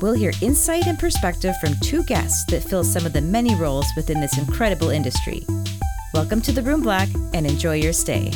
[0.00, 3.86] we'll hear insight and perspective from two guests that fill some of the many roles
[3.96, 5.44] within this incredible industry.
[6.12, 8.30] Welcome to the Room Block and enjoy your stay.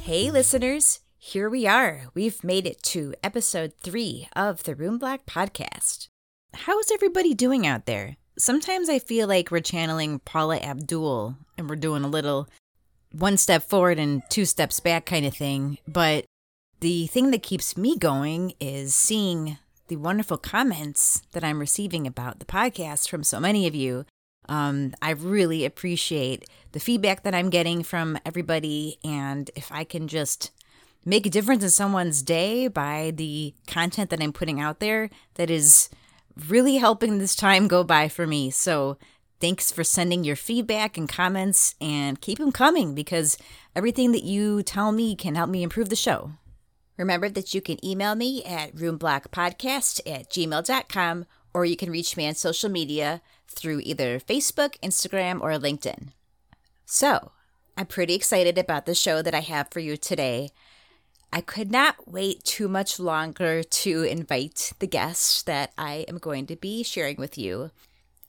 [0.00, 2.02] Hey, listeners, here we are.
[2.14, 6.08] We've made it to episode three of the Room Block podcast.
[6.52, 8.16] How is everybody doing out there?
[8.38, 12.48] Sometimes I feel like we're channeling Paula Abdul and we're doing a little
[13.12, 15.78] one step forward and two steps back kind of thing.
[15.86, 16.24] But
[16.84, 19.56] the thing that keeps me going is seeing
[19.88, 24.04] the wonderful comments that I'm receiving about the podcast from so many of you.
[24.50, 28.98] Um, I really appreciate the feedback that I'm getting from everybody.
[29.02, 30.50] And if I can just
[31.06, 35.48] make a difference in someone's day by the content that I'm putting out there, that
[35.48, 35.88] is
[36.50, 38.50] really helping this time go by for me.
[38.50, 38.98] So
[39.40, 43.38] thanks for sending your feedback and comments and keep them coming because
[43.74, 46.32] everything that you tell me can help me improve the show.
[46.96, 52.26] Remember that you can email me at roomblockpodcast at gmail.com or you can reach me
[52.26, 56.08] on social media through either Facebook, Instagram, or LinkedIn.
[56.84, 57.32] So,
[57.76, 60.50] I'm pretty excited about the show that I have for you today.
[61.32, 66.46] I could not wait too much longer to invite the guests that I am going
[66.46, 67.70] to be sharing with you.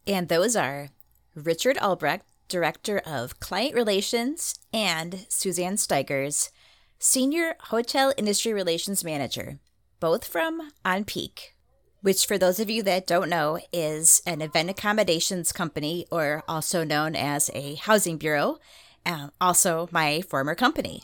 [0.08, 0.90] And those are
[1.36, 6.50] Richard Albrecht, Director of Client Relations, and Suzanne Stigers,
[7.00, 9.60] Senior Hotel Industry Relations Manager,
[10.00, 11.52] both from OnPeak,
[12.02, 16.84] which, for those of you that don't know, is an event accommodations company or also
[16.84, 18.60] known as a housing bureau,
[19.06, 21.04] uh, also my former company.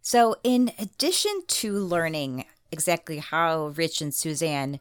[0.00, 4.80] So, in addition to learning exactly how Rich and Suzanne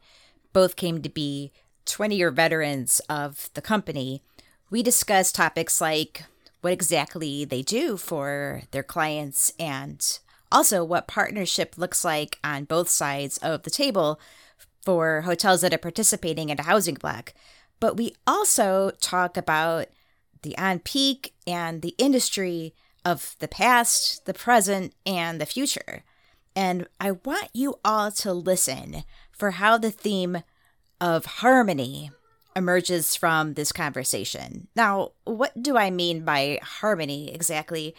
[0.54, 1.52] both came to be
[1.86, 4.24] 20 year veterans of the company,
[4.70, 6.24] we discuss topics like
[6.62, 10.20] what exactly they do for their clients and
[10.52, 14.20] also what partnership looks like on both sides of the table
[14.82, 17.34] for hotels that are participating in a housing block.
[17.80, 19.88] But we also talk about
[20.44, 22.74] the onPeak and the industry
[23.04, 26.04] of the past, the present, and the future.
[26.56, 30.44] And I want you all to listen for how the theme
[31.02, 32.12] of harmony
[32.56, 34.68] emerges from this conversation.
[34.76, 37.96] Now, what do I mean by harmony exactly?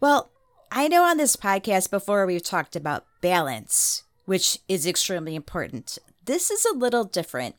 [0.00, 0.30] Well,
[0.76, 6.50] I know on this podcast before we've talked about balance, which is extremely important this
[6.50, 7.56] is a little different.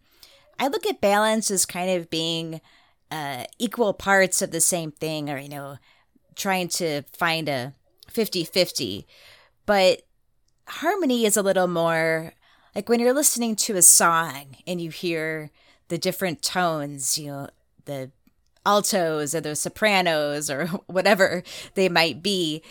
[0.60, 2.62] I look at balance as kind of being
[3.12, 5.78] uh, equal parts of the same thing, or, you know,
[6.36, 7.74] trying to find a
[8.10, 9.08] 50 50.
[9.66, 10.04] But
[10.68, 12.34] harmony is a little more
[12.74, 15.52] like when you're listening to a song and you hear
[15.88, 17.50] the different tones, you know,
[17.86, 18.12] the
[18.66, 21.44] altos or the sopranos or whatever
[21.76, 22.64] they might be.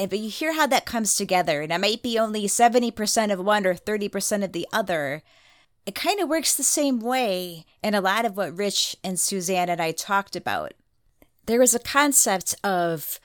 [0.00, 3.38] And but you hear how that comes together, and it might be only 70% of
[3.38, 5.22] one or 30% of the other.
[5.84, 9.68] It kind of works the same way in a lot of what Rich and Suzanne
[9.68, 10.72] and I talked about.
[11.44, 13.20] There was a concept of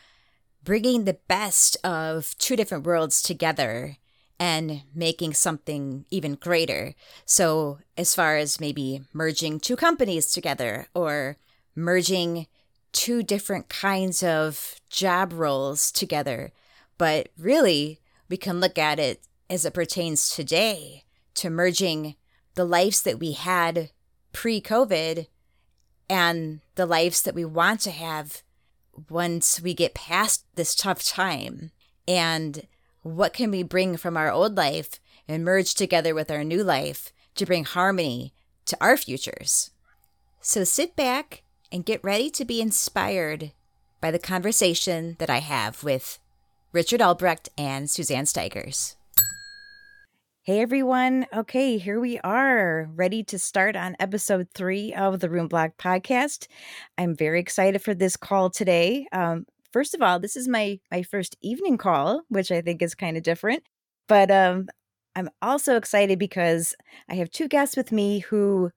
[0.66, 3.96] bringing the best of two different worlds together
[4.38, 6.94] and making something even greater.
[7.24, 11.38] So, as far as maybe merging two companies together or
[11.74, 12.48] merging
[12.92, 16.52] two different kinds of job roles together.
[16.98, 21.04] But really, we can look at it as it pertains today
[21.36, 22.16] to merging
[22.56, 23.92] the lives that we had
[24.32, 25.28] pre COVID
[26.10, 28.44] and the lives that we want to have
[29.10, 31.72] once we get past this tough time.
[32.08, 32.68] And
[33.02, 37.12] what can we bring from our old life and merge together with our new life
[37.36, 38.34] to bring harmony
[38.66, 39.72] to our futures?
[40.42, 43.52] So sit back and get ready to be inspired
[44.00, 46.20] by the conversation that I have with
[46.76, 48.98] Richard Albrecht and Suzanne Stigers.
[50.42, 51.26] Hey everyone.
[51.34, 56.48] Okay, here we are, ready to start on episode three of the Room Block podcast.
[56.98, 59.08] I'm very excited for this call today.
[59.14, 62.94] Um, first of all, this is my my first evening call, which I think is
[62.94, 63.64] kind of different.
[64.10, 64.68] But um,
[65.16, 66.76] I'm also excited because
[67.10, 68.70] I have two guests with me who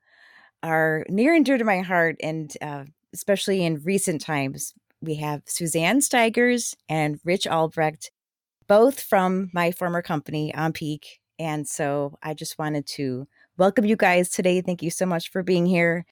[0.62, 4.73] are near and dear to my heart, and uh, especially in recent times.
[5.00, 8.11] We have Suzanne Stigers and Rich Albrecht,
[8.67, 11.05] both from my former company, OnPeak.
[11.39, 14.61] And so I just wanted to welcome you guys today.
[14.61, 16.05] Thank you so much for being here.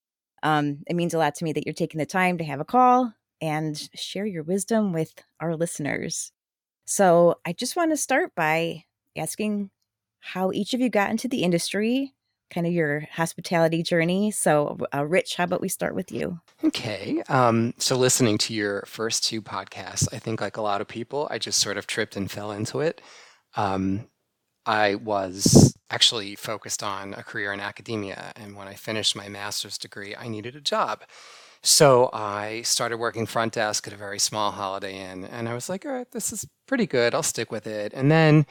[0.43, 2.65] Um, it means a lot to me that you're taking the time to have a
[2.65, 6.33] call and share your wisdom with our listeners.
[6.85, 8.85] So I just want to start by
[9.17, 9.71] asking
[10.21, 12.15] how each of you got into the industry,
[12.51, 14.31] kind of your hospitality journey.
[14.31, 16.41] So, uh, Rich, how about we start with you?
[16.65, 17.23] Okay.
[17.29, 21.29] Um, so, listening to your first two podcasts, I think, like a lot of people,
[21.31, 23.01] I just sort of tripped and fell into it.
[23.57, 24.09] Um,
[24.67, 28.33] I was actually focused on a career in academia.
[28.35, 31.03] And when I finished my master's degree, I needed a job.
[31.63, 35.25] So I started working front desk at a very small Holiday Inn.
[35.25, 37.15] And I was like, all right, this is pretty good.
[37.15, 37.93] I'll stick with it.
[37.95, 38.47] And then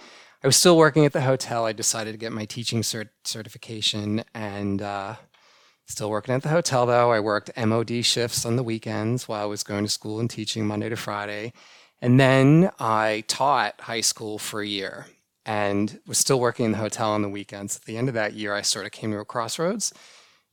[0.46, 1.66] I was still working at the hotel.
[1.66, 5.16] I decided to get my teaching cert- certification and uh,
[5.88, 7.12] still working at the hotel, though.
[7.12, 10.68] I worked MOD shifts on the weekends while I was going to school and teaching
[10.68, 11.52] Monday to Friday.
[12.00, 15.08] And then I taught high school for a year
[15.48, 17.78] and was still working in the hotel on the weekends.
[17.78, 19.94] At the end of that year, I sort of came to a crossroads.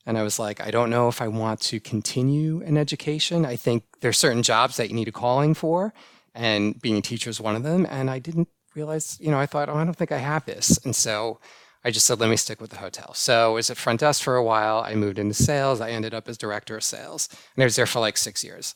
[0.07, 3.45] And I was like, I don't know if I want to continue in education.
[3.45, 5.93] I think there's certain jobs that you need a calling for,
[6.33, 7.85] and being a teacher is one of them.
[7.87, 10.77] And I didn't realized, you know, I thought, oh, I don't think I have this.
[10.85, 11.39] And so
[11.83, 13.13] I just said, let me stick with the hotel.
[13.13, 14.79] So I was at front desk for a while.
[14.79, 15.81] I moved into sales.
[15.81, 17.27] I ended up as director of sales.
[17.55, 18.73] And I was there for like six years.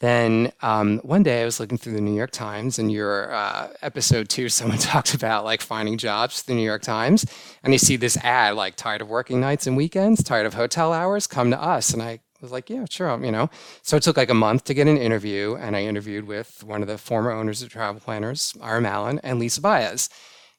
[0.00, 3.68] Then um, one day I was looking through the New York Times, and your uh,
[3.82, 7.26] episode two, someone talked about like finding jobs through the New York Times,
[7.62, 10.92] and you see this ad like tired of working nights and weekends, tired of hotel
[10.92, 11.92] hours, come to us.
[11.92, 13.50] And I was like, yeah, sure, um, you know.
[13.82, 16.82] So it took like a month to get an interview, and I interviewed with one
[16.82, 20.08] of the former owners of Travel Planners, Ira Allen, and Lisa Baez.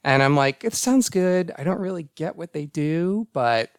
[0.04, 1.52] And I'm like, it sounds good.
[1.58, 3.72] I don't really get what they do, but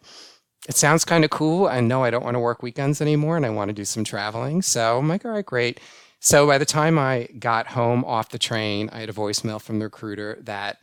[0.69, 1.67] it sounds kind of cool.
[1.67, 4.05] I know I don't want to work weekends anymore, and I want to do some
[4.05, 4.63] traveling.
[4.63, 5.81] So I'm like, all right, great.
[6.21, 9.79] So by the time I got home off the train, I had a voicemail from
[9.79, 10.79] the recruiter that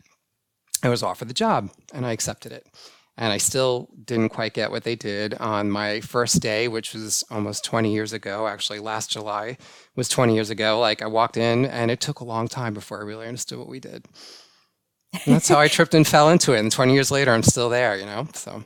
[0.81, 2.67] I was offered the job, and I accepted it
[3.17, 7.23] and I still didn't quite get what they did on my first day, which was
[7.31, 8.47] almost 20 years ago.
[8.47, 9.57] Actually, last July
[9.95, 10.79] was 20 years ago.
[10.79, 13.69] Like I walked in, and it took a long time before I really understood what
[13.69, 14.05] we did.
[15.25, 16.59] And that's how I tripped and fell into it.
[16.59, 17.97] And 20 years later, I'm still there.
[17.97, 18.63] You know, so.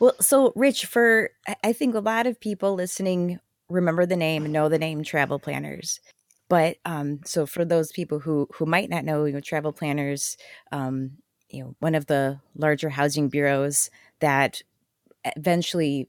[0.00, 1.30] Well, so Rich, for
[1.62, 3.38] I think a lot of people listening
[3.68, 6.00] remember the name, know the name Travel Planners.
[6.48, 10.36] But um, so for those people who who might not know, you know, Travel Planners
[10.72, 11.18] um,
[11.50, 13.90] you know one of the larger housing bureaus
[14.20, 14.62] that
[15.36, 16.08] eventually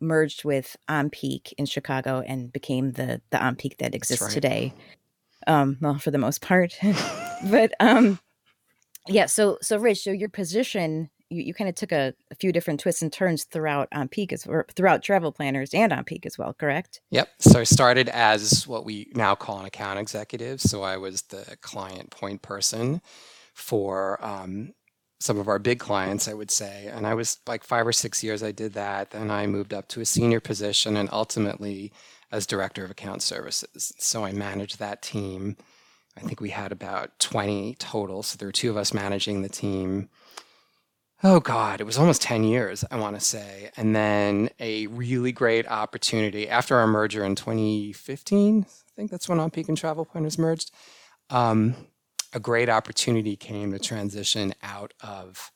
[0.00, 4.32] merged with OnPeak in Chicago and became the the OnPeak that exists right.
[4.32, 4.74] today.
[5.46, 6.78] Um, well, for the most part,
[7.50, 8.18] but um,
[9.08, 9.26] yeah.
[9.26, 12.80] So so Rich, so your position, you, you kind of took a, a, few different
[12.80, 17.00] twists and turns throughout OnPeak as or throughout Travel Planners and OnPeak as well, correct?
[17.10, 17.28] Yep.
[17.38, 20.60] So I started as what we now call an account executive.
[20.60, 23.00] So I was the client point person
[23.54, 24.74] for um,
[25.20, 26.86] some of our big clients, I would say.
[26.86, 29.10] And I was like five or six years I did that.
[29.10, 31.92] Then I moved up to a senior position and ultimately
[32.32, 33.92] as director of account services.
[33.98, 35.56] So I managed that team.
[36.16, 38.22] I think we had about 20 total.
[38.22, 40.08] So there were two of us managing the team.
[41.22, 43.70] Oh God, it was almost 10 years, I want to say.
[43.76, 48.64] And then a really great opportunity after our merger in 2015.
[48.66, 50.70] I think that's when OnPeak and Travel Planners merged.
[51.28, 51.76] Um,
[52.32, 55.50] a great opportunity came to transition out of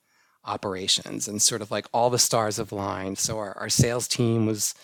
[0.45, 3.19] operations and sort of like all the stars have lined.
[3.19, 4.75] So our, our sales team was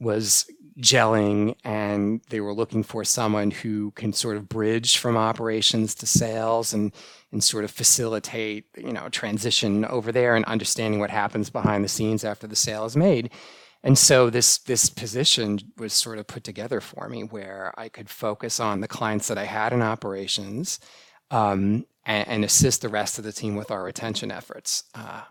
[0.00, 5.94] was gelling and they were looking for someone who can sort of bridge from operations
[5.94, 6.92] to sales and
[7.32, 11.88] and sort of facilitate you know transition over there and understanding what happens behind the
[11.88, 13.30] scenes after the sale is made
[13.82, 18.08] and so this this position was sort of put together for me where I could
[18.08, 20.80] focus on the clients that I had in operations
[21.30, 24.84] um, and, and, assist the rest of the team with our retention efforts.
[24.94, 25.22] Uh,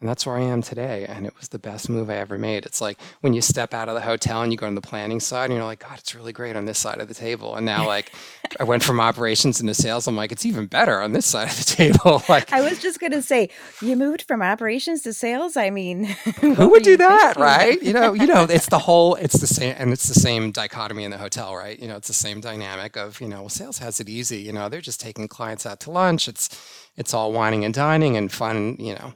[0.00, 1.06] and that's where I am today.
[1.08, 2.66] And it was the best move I ever made.
[2.66, 5.20] It's like when you step out of the hotel and you go on the planning
[5.20, 7.56] side and you're like, God, it's really great on this side of the table.
[7.56, 8.12] And now, like,
[8.60, 10.06] I went from operations into sales.
[10.06, 12.22] I'm like, it's even better on this side of the table.
[12.28, 13.48] like, I was just going to say,
[13.80, 15.56] you moved from operations to sales.
[15.56, 16.04] I mean,
[16.40, 17.34] who would do that?
[17.38, 17.82] Right.
[17.82, 21.04] you know, you know, it's the whole, it's the same, and it's the same dichotomy
[21.04, 21.78] in the hotel, right?
[21.78, 24.40] You know, it's the same dynamic of, you know, well, sales has it easy.
[24.40, 26.28] You know, they're just taking clients out to lunch.
[26.28, 26.50] It's,
[26.98, 29.14] it's all wining and dining and fun, you know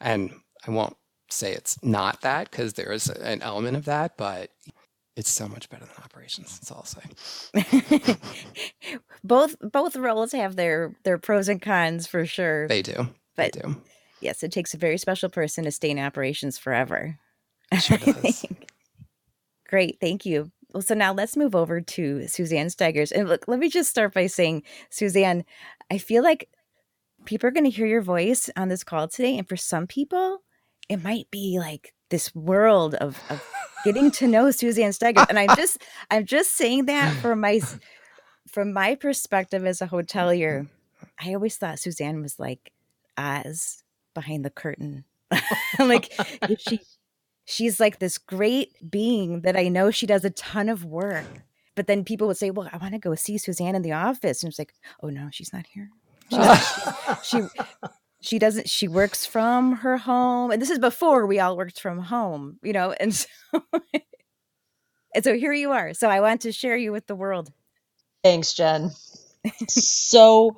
[0.00, 0.32] and
[0.66, 0.96] I won't
[1.30, 4.50] say it's not that because there is an element of that, but
[5.16, 6.58] it's so much better than operations.
[6.58, 7.64] That's all I'll
[8.04, 8.16] say.
[9.24, 12.68] both both roles have their their pros and cons for sure.
[12.68, 13.08] They do.
[13.36, 13.76] But they do.
[14.20, 17.18] yes, it takes a very special person to stay in operations forever.
[17.80, 18.44] Sure does.
[19.68, 20.52] Great, thank you.
[20.72, 23.10] Well, so now let's move over to Suzanne Stigers.
[23.10, 25.44] And look, let me just start by saying, Suzanne,
[25.90, 26.48] I feel like
[27.26, 29.36] people are going to hear your voice on this call today.
[29.36, 30.42] And for some people,
[30.88, 33.42] it might be like this world of, of
[33.84, 35.26] getting to know Suzanne Steger.
[35.28, 35.78] And I'm just,
[36.10, 37.60] I'm just saying that from my,
[38.48, 41.28] from my perspective as a hotelier, mm-hmm.
[41.28, 42.72] I always thought Suzanne was like
[43.18, 43.82] Oz
[44.14, 45.04] behind the curtain.
[45.78, 46.12] like
[46.58, 46.80] she,
[47.44, 51.26] she's like this great being that I know she does a ton of work.
[51.74, 54.42] But then people would say, "Well, I want to go see Suzanne in the office,"
[54.42, 55.90] and it's like, "Oh no, she's not here.
[56.30, 56.82] She's,
[57.22, 57.42] she
[58.20, 58.68] she doesn't.
[58.68, 62.72] She works from her home, and this is before we all worked from home, you
[62.72, 62.92] know.
[62.98, 63.28] And so,
[65.14, 65.94] and so here you are.
[65.94, 67.52] So I want to share you with the world.
[68.24, 68.90] Thanks, Jen.
[69.68, 70.56] so,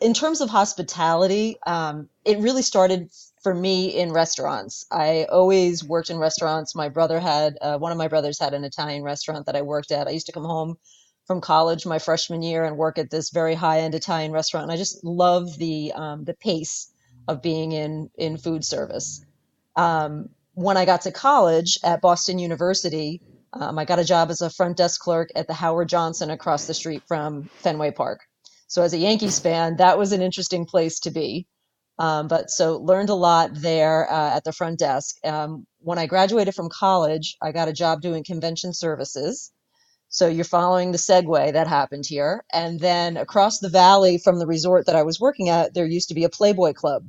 [0.00, 3.10] in terms of hospitality, um, it really started
[3.42, 4.84] for me in restaurants.
[4.90, 6.74] I always worked in restaurants.
[6.74, 9.90] My brother had uh, one of my brothers had an Italian restaurant that I worked
[9.90, 10.06] at.
[10.06, 10.76] I used to come home
[11.26, 14.64] from college my freshman year and work at this very high end Italian restaurant.
[14.64, 16.92] And I just love the um, the pace
[17.26, 19.24] of being in in food service.
[19.76, 23.20] Um, when I got to college at Boston University,
[23.52, 26.66] um, I got a job as a front desk clerk at the Howard Johnson across
[26.66, 28.20] the street from Fenway Park.
[28.66, 31.46] So as a Yankees fan, that was an interesting place to be.
[31.98, 35.16] Um, but so learned a lot there uh, at the front desk.
[35.24, 39.52] Um, when I graduated from college, I got a job doing convention services.
[40.08, 42.44] So you're following the segue that happened here.
[42.52, 46.08] And then across the valley from the resort that I was working at, there used
[46.10, 47.06] to be a Playboy Club.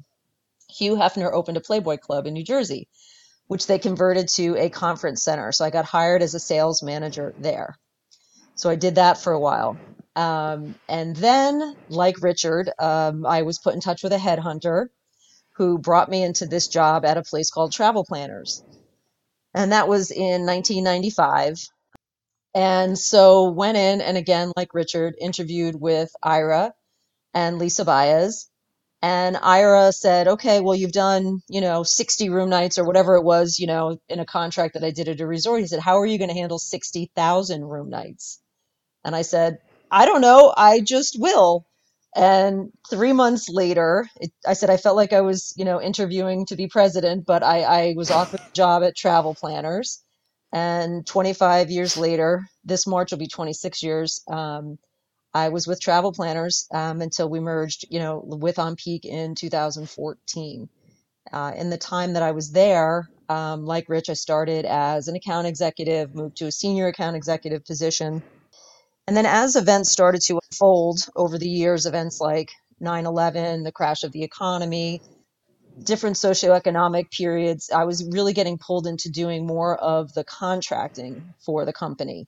[0.69, 2.89] Hugh Hefner opened a Playboy Club in New Jersey,
[3.47, 5.51] which they converted to a conference center.
[5.51, 7.77] So I got hired as a sales manager there.
[8.55, 9.81] So I did that for a while.
[10.15, 14.87] Um, and then, like Richard, um, I was put in touch with a headhunter
[15.57, 18.63] who brought me into this job at a place called Travel Planners.
[19.55, 21.57] And that was in 1995.
[22.55, 26.73] And so went in and again, like Richard, interviewed with Ira
[27.33, 28.49] and Lisa Baez.
[29.01, 33.23] And Ira said, okay, well, you've done, you know, 60 room nights or whatever it
[33.23, 35.61] was, you know, in a contract that I did at a resort.
[35.61, 38.41] He said, how are you going to handle 60,000 room nights?
[39.05, 39.59] And I said,
[39.91, 40.53] I don't know.
[40.57, 41.67] I just will.
[42.15, 46.47] And three months later, it, I said I felt like I was, you know, interviewing
[46.47, 50.03] to be president, but I, I was offered a job at Travel Planners.
[50.55, 54.23] And 25 years later, this March will be 26 years.
[54.29, 54.79] Um,
[55.33, 60.69] I was with Travel Planners um, until we merged, you know, with OnPeak in 2014.
[61.33, 65.15] Uh, in the time that I was there, um, like Rich, I started as an
[65.15, 68.23] account executive, moved to a senior account executive position
[69.07, 73.71] and then as events started to unfold over the years, events like 9 11, the
[73.71, 75.01] crash of the economy,
[75.83, 81.65] different socioeconomic periods, I was really getting pulled into doing more of the contracting for
[81.65, 82.27] the company.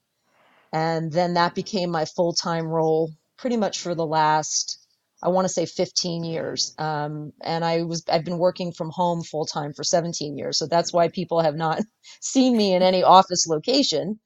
[0.74, 4.80] And then that became my full time role pretty much for the last,
[5.24, 6.74] I want to say 15 years.
[6.78, 10.58] Um, and I was, I've been working from home full time for 17 years.
[10.58, 11.82] So that's why people have not
[12.22, 14.20] seen me in any office location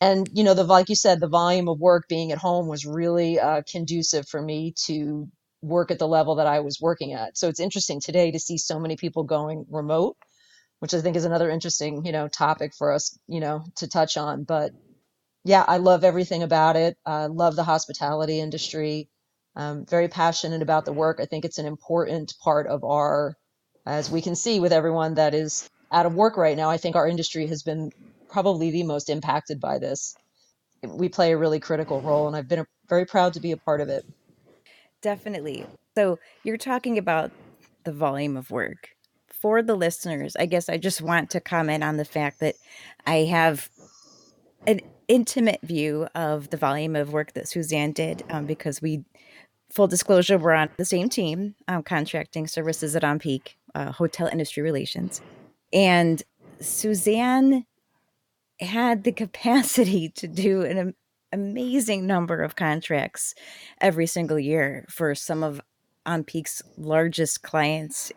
[0.00, 2.86] and you know the like you said the volume of work being at home was
[2.86, 5.28] really uh, conducive for me to
[5.62, 7.36] work at the level that i was working at.
[7.38, 10.16] So it's interesting today to see so many people going remote
[10.80, 14.16] which i think is another interesting you know topic for us you know to touch
[14.16, 14.44] on.
[14.44, 14.72] But
[15.44, 16.96] yeah i love everything about it.
[17.06, 19.08] I love the hospitality industry.
[19.56, 21.18] I'm very passionate about the work.
[21.20, 23.34] I think it's an important part of our
[23.86, 26.96] as we can see with everyone that is out of work right now i think
[26.96, 27.90] our industry has been
[28.28, 30.14] probably the most impacted by this.
[30.86, 33.80] We play a really critical role, and I've been very proud to be a part
[33.80, 34.04] of it.
[35.02, 35.64] Definitely.
[35.96, 37.30] So you're talking about
[37.84, 38.90] the volume of work.
[39.28, 42.56] For the listeners, I guess I just want to comment on the fact that
[43.06, 43.68] I have
[44.66, 49.04] an intimate view of the volume of work that Suzanne did um, because we,
[49.70, 54.62] full disclosure, we're on the same team, um, contracting services at OnPeak, uh, hotel industry
[54.62, 55.20] relations.
[55.72, 56.22] And
[56.60, 57.64] Suzanne
[58.60, 60.94] had the capacity to do an
[61.32, 63.34] amazing number of contracts
[63.80, 65.60] every single year for some of
[66.06, 68.12] OnPeak's largest clients.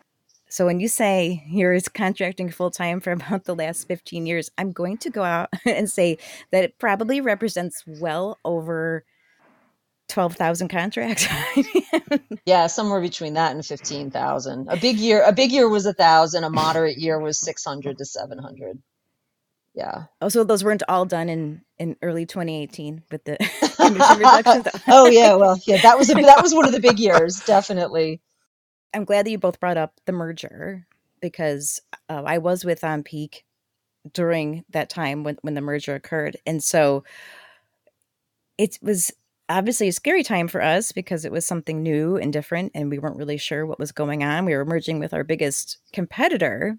[0.48, 4.72] So when you say you're contracting full time for about the last 15 years, I'm
[4.72, 6.18] going to go out and say
[6.50, 9.04] that it probably represents well over
[10.08, 11.26] 12,000 contracts.
[12.46, 14.68] yeah, somewhere between that and 15,000.
[14.68, 18.04] A big year, a big year was a thousand, a moderate year was 600 to
[18.04, 18.82] 700
[19.74, 20.04] yeah.
[20.20, 23.34] Oh, so those weren't all done in in early 2018 with the
[23.80, 24.66] emission reductions.
[24.88, 28.20] oh yeah, well yeah, that was a, that was one of the big years, definitely.
[28.94, 30.86] I'm glad that you both brought up the merger
[31.20, 33.42] because uh, I was with OnPeak
[34.12, 37.04] during that time when when the merger occurred, and so
[38.58, 39.10] it was
[39.48, 42.98] obviously a scary time for us because it was something new and different and we
[42.98, 44.44] weren't really sure what was going on.
[44.46, 46.78] We were merging with our biggest competitor.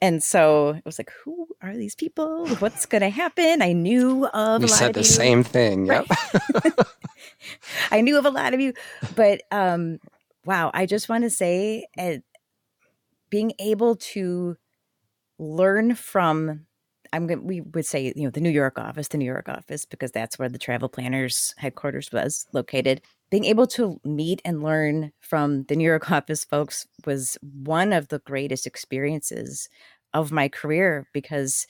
[0.00, 2.46] And so it was like, who are these people?
[2.56, 3.62] What's going to happen?
[3.62, 5.04] I knew of we lot said of the you.
[5.04, 5.86] same thing.
[5.86, 6.06] Yep.
[7.90, 8.74] I knew of a lot of you,
[9.16, 9.98] but um,
[10.44, 12.18] wow, I just want to say, uh,
[13.30, 14.56] being able to
[15.38, 16.66] learn from
[17.12, 19.84] I'm going we would say, you know, the New York office, the New York office,
[19.84, 23.00] because that's where the travel planners headquarters was located.
[23.30, 28.08] Being able to meet and learn from the New York office folks was one of
[28.08, 29.68] the greatest experiences
[30.14, 31.66] of my career because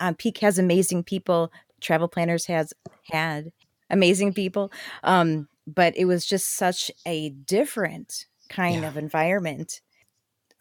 [0.00, 1.52] um, Peak has amazing people.
[1.80, 2.72] Travel planners has
[3.04, 3.52] had
[3.90, 4.72] amazing people.
[5.02, 8.88] Um, but it was just such a different kind Yeah.
[8.88, 9.80] of environment.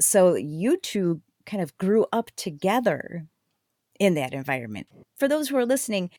[0.01, 3.27] So you two kind of grew up together
[3.99, 4.87] in that environment.
[5.17, 6.09] For those who are listening,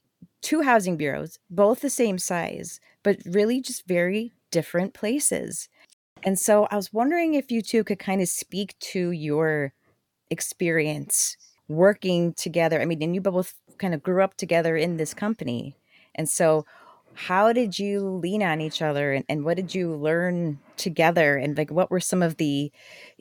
[0.42, 5.68] two housing bureaus, both the same size, but really just very different places.
[6.23, 9.73] And so I was wondering if you two could kind of speak to your
[10.30, 11.37] experience
[11.68, 12.80] working together.
[12.80, 15.76] I mean, and you both kind of grew up together in this company.
[16.14, 16.64] And so
[17.14, 21.37] how did you lean on each other and, and what did you learn together?
[21.37, 22.70] And like what were some of the,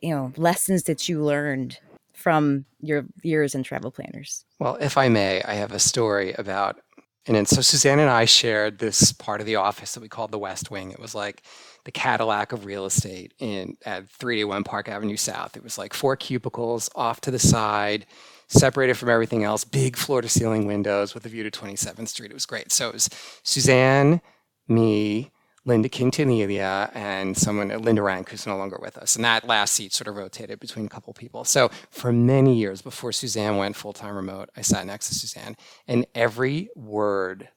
[0.02, 1.80] you know, lessons that you learned
[2.16, 4.46] from your years in travel planners?
[4.60, 6.80] Well, if I may, I have a story about,
[7.26, 10.32] and then so Suzanne and I shared this part of the office that we called
[10.32, 10.92] the West Wing.
[10.92, 11.44] It was like
[11.86, 15.56] the Cadillac of real estate in at 381 Park Avenue South.
[15.56, 18.06] It was like four cubicles off to the side,
[18.48, 22.32] separated from everything else, big floor to ceiling windows with a view to 27th Street.
[22.32, 22.72] It was great.
[22.72, 23.10] So it was
[23.44, 24.22] Suzanne,
[24.68, 25.32] me,
[25.66, 29.16] Linda Quintanilla, and someone, Linda Rank, who's no longer with us.
[29.16, 31.44] And that last seat sort of rotated between a couple people.
[31.44, 35.56] So for many years before Suzanne went full time remote, I sat next to Suzanne,
[35.88, 37.50] and every word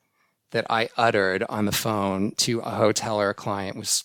[0.51, 4.05] that I uttered on the phone to a hotel or a client was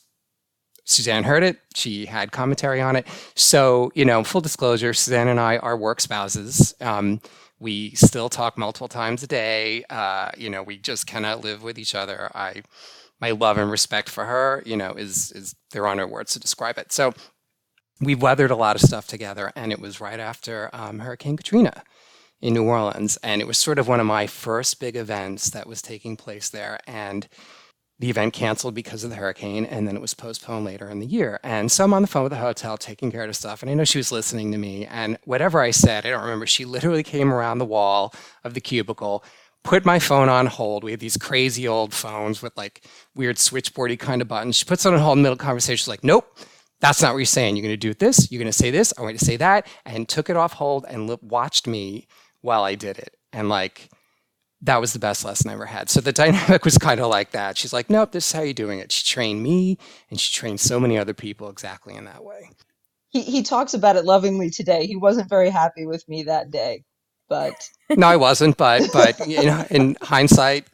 [0.86, 1.60] Suzanne heard it.
[1.75, 3.07] She had commentary on it.
[3.36, 6.75] So, you know, full disclosure, Suzanne and I are work spouses.
[6.81, 7.22] Um,
[7.59, 9.85] we still talk multiple times a day.
[9.89, 12.29] Uh, you know, we just cannot live with each other.
[12.35, 12.63] I,
[13.24, 16.40] my love and respect for her, you know, is is there are no words to
[16.42, 16.92] describe it.
[16.92, 17.14] So,
[18.01, 21.83] we've weathered a lot of stuff together, and it was right after um, Hurricane Katrina
[22.42, 25.68] in New Orleans, and it was sort of one of my first big events that
[25.68, 27.29] was taking place there, and
[28.00, 31.05] the event canceled because of the hurricane and then it was postponed later in the
[31.05, 33.70] year and so i'm on the phone with the hotel taking care of stuff and
[33.72, 36.66] i know she was listening to me and whatever i said i don't remember she
[36.66, 39.24] literally came around the wall of the cubicle
[39.63, 43.97] put my phone on hold we had these crazy old phones with like weird switchboardy
[43.97, 45.87] kind of buttons she puts it on hold in the middle of the conversation she's
[45.87, 46.37] like nope
[46.81, 48.93] that's not what you're saying you're going to do this you're going to say this
[48.97, 52.07] i want you to say that and took it off hold and li- watched me
[52.41, 53.89] while i did it and like
[54.63, 55.89] that was the best lesson I ever had.
[55.89, 57.57] So the dynamic was kind of like that.
[57.57, 58.91] She's like, nope, this is how you're doing it.
[58.91, 59.77] She trained me
[60.09, 62.49] and she trained so many other people exactly in that way.
[63.09, 64.87] He he talks about it lovingly today.
[64.87, 66.83] He wasn't very happy with me that day,
[67.29, 67.55] but
[67.98, 70.68] No, I wasn't, but but you know, in hindsight,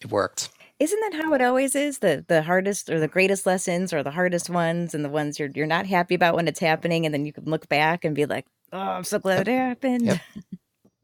[0.00, 0.50] it worked.
[0.78, 1.98] Isn't that how it always is?
[1.98, 5.50] The the hardest or the greatest lessons or the hardest ones and the ones you're
[5.54, 8.26] you're not happy about when it's happening and then you can look back and be
[8.26, 10.18] like, "Oh, I'm so glad it happened." Yep.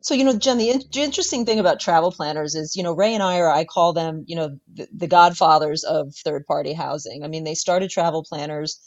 [0.03, 3.15] So, you know, Jen, the in- interesting thing about travel planners is, you know, Ray
[3.15, 7.25] and I are, I call them, you know, the, the godfathers of third party housing.
[7.25, 8.79] I mean, they started travel planners.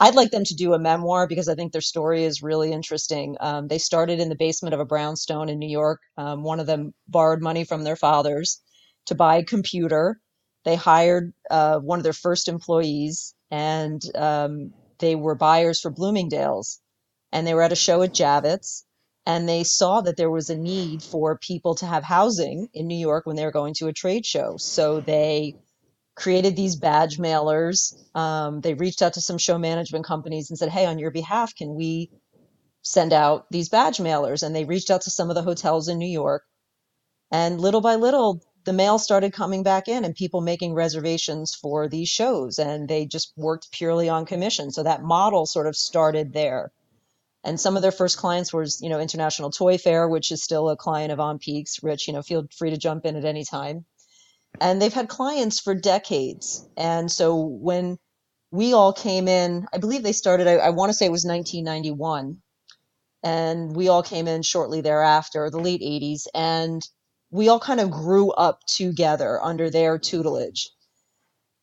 [0.00, 3.36] I'd like them to do a memoir because I think their story is really interesting.
[3.40, 6.00] Um, they started in the basement of a brownstone in New York.
[6.16, 8.60] Um, one of them borrowed money from their fathers
[9.06, 10.20] to buy a computer.
[10.64, 16.80] They hired uh, one of their first employees and um, they were buyers for Bloomingdale's.
[17.32, 18.84] And they were at a show at Javits
[19.26, 22.96] and they saw that there was a need for people to have housing in New
[22.96, 24.56] York when they were going to a trade show.
[24.58, 25.56] So they
[26.18, 27.94] created these badge mailers.
[28.14, 31.54] Um, they reached out to some show management companies and said, Hey, on your behalf,
[31.54, 32.10] can we
[32.82, 34.42] send out these badge mailers?
[34.42, 36.42] And they reached out to some of the hotels in New York.
[37.30, 41.88] And little by little, the mail started coming back in and people making reservations for
[41.88, 42.58] these shows.
[42.58, 44.72] And they just worked purely on commission.
[44.72, 46.72] So that model sort of started there
[47.44, 50.68] and some of their first clients was you know international toy fair which is still
[50.68, 53.84] a client of onPeak's rich you know feel free to jump in at any time
[54.60, 56.66] and they've had clients for decades.
[56.76, 57.98] And so when
[58.50, 61.24] we all came in i believe they started i, I want to say it was
[61.24, 62.38] 1991
[63.22, 66.82] and we all came in shortly thereafter the late 80s and
[67.30, 70.70] we all kind of grew up together under their tutelage.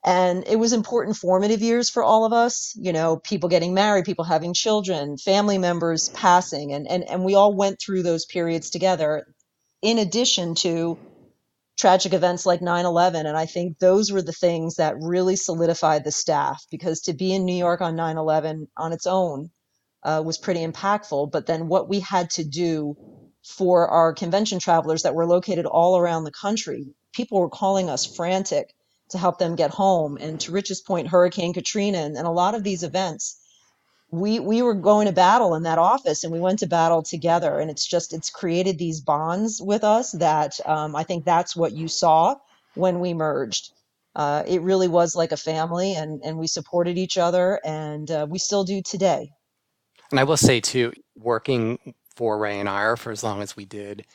[0.05, 4.05] And it was important formative years for all of us you know people getting married
[4.05, 6.73] people having children family members passing.
[6.73, 9.25] And and, and we all went through those periods together.
[9.81, 10.99] In addition to
[11.77, 16.11] tragic events like 9-11 and i think those were the things that really solidified the
[16.11, 19.49] staff because to be in new york on 9-11 on its own
[20.05, 21.31] uh, was pretty impactful.
[21.31, 22.95] But then what we had to do
[23.43, 28.05] for our convention travelers that were located all around the country people were calling us
[28.05, 28.73] frantic
[29.09, 30.17] to help them get home.
[30.19, 33.39] And to rich's point hurricane katrina and, and a lot of these events
[34.11, 37.59] we we were going to battle in that office and we went to battle together
[37.59, 41.73] and it's just it's created these bonds with us that um, i think that's what
[41.73, 42.35] you saw
[42.75, 43.71] when we merged.
[44.15, 48.25] Uh, it really was like a family and and we supported each other and uh,
[48.29, 49.29] we still do today.
[50.11, 53.65] And i will say too working for ray and ira for as long as we
[53.65, 54.05] did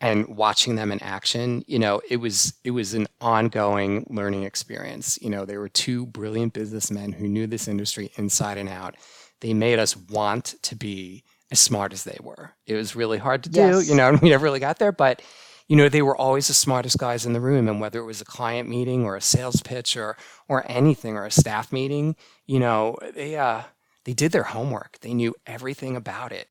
[0.00, 5.18] and watching them in action you know it was it was an ongoing learning experience.
[5.20, 8.96] You know they were two brilliant businessmen who knew this industry inside and out
[9.42, 12.54] they made us want to be as smart as they were.
[12.66, 13.88] It was really hard to do, yes.
[13.88, 15.20] you know, and we never really got there, but
[15.68, 17.68] you know, they were always the smartest guys in the room.
[17.68, 20.16] And whether it was a client meeting or a sales pitch or
[20.48, 23.62] or anything or a staff meeting, you know, they uh
[24.04, 24.98] they did their homework.
[25.00, 26.48] They knew everything about it.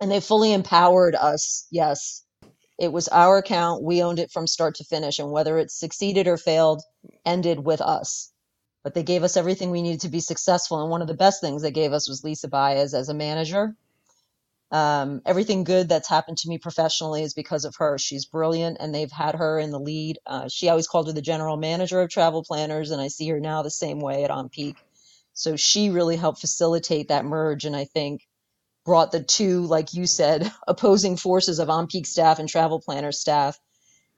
[0.00, 1.66] And they fully empowered us.
[1.70, 2.24] Yes.
[2.78, 3.84] It was our account.
[3.84, 5.18] We owned it from start to finish.
[5.18, 6.82] And whether it succeeded or failed,
[7.24, 8.32] ended with us
[8.84, 10.80] but they gave us everything we needed to be successful.
[10.80, 13.74] And one of the best things they gave us was Lisa Baez as a manager.
[14.70, 17.96] Um, everything good that's happened to me professionally is because of her.
[17.96, 20.18] She's brilliant, and they've had her in the lead.
[20.26, 23.40] Uh, she always called her the general manager of travel planners, and I see her
[23.40, 24.76] now the same way at OnPeak.
[25.32, 28.22] So she really helped facilitate that merge, and I think
[28.84, 33.58] brought the two, like you said, opposing forces of OnPeak staff and travel planner staff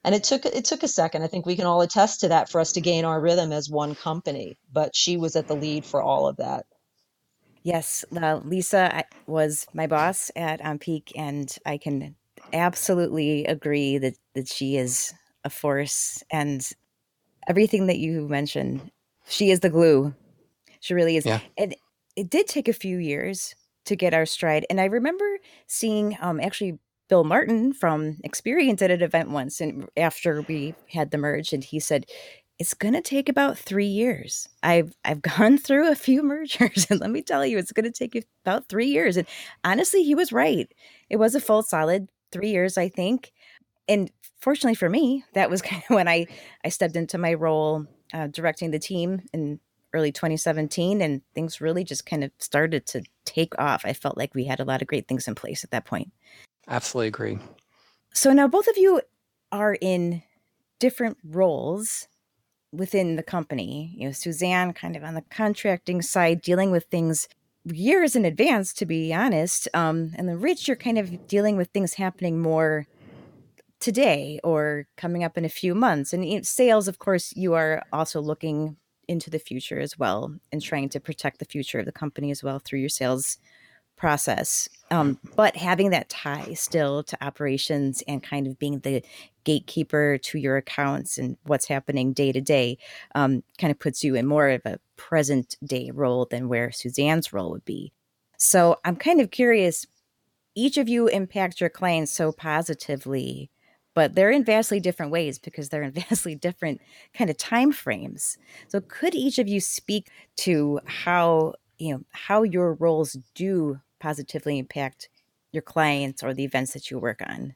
[0.06, 1.22] and it took it took a second.
[1.24, 3.68] I think we can all attest to that for us to gain our rhythm as
[3.68, 6.64] one company but she was at the lead for all of that.
[7.62, 12.14] Yes uh, lisa was my boss at onPeak and i can
[12.52, 15.12] absolutely agree that that she is
[15.44, 16.70] a force and
[17.48, 18.90] everything that you mentioned
[19.28, 20.14] she is the glue.
[20.78, 21.26] She really is.
[21.26, 21.40] Yeah.
[21.58, 21.74] and
[22.14, 26.40] it did take a few years to get our stride and i remember seeing um
[26.40, 31.52] actually Bill Martin from Experient at an event once, and after we had the merge,
[31.52, 32.06] and he said,
[32.58, 34.48] "It's going to take about three years.
[34.62, 38.06] I've I've gone through a few mergers, and let me tell you, it's going to
[38.06, 39.26] take about three years." And
[39.64, 40.72] honestly, he was right.
[41.10, 43.32] It was a full solid three years, I think.
[43.88, 46.26] And fortunately for me, that was kind of when I
[46.64, 49.60] I stepped into my role uh, directing the team in
[49.92, 53.84] early 2017, and things really just kind of started to take off.
[53.84, 56.12] I felt like we had a lot of great things in place at that point.
[56.68, 57.38] Absolutely agree.
[58.12, 59.00] So now both of you
[59.52, 60.22] are in
[60.78, 62.08] different roles
[62.72, 63.94] within the company.
[63.96, 67.28] You know, Suzanne kind of on the contracting side, dealing with things
[67.64, 69.68] years in advance, to be honest.
[69.74, 72.86] Um, and then Rich, you're kind of dealing with things happening more
[73.80, 76.12] today or coming up in a few months.
[76.12, 78.76] And sales, of course, you are also looking
[79.08, 82.42] into the future as well and trying to protect the future of the company as
[82.42, 83.38] well through your sales
[83.96, 84.68] process.
[84.90, 89.02] Um, but having that tie still to operations and kind of being the
[89.44, 92.78] gatekeeper to your accounts and what's happening day to day
[93.14, 97.32] um, kind of puts you in more of a present day role than where Suzanne's
[97.32, 97.92] role would be.
[98.36, 99.86] So I'm kind of curious.
[100.54, 103.50] Each of you impact your clients so positively,
[103.94, 106.80] but they're in vastly different ways because they're in vastly different
[107.14, 108.38] kind of time frames.
[108.68, 114.58] So could each of you speak to how you know how your roles do positively
[114.58, 115.08] impact
[115.52, 117.54] your clients or the events that you work on?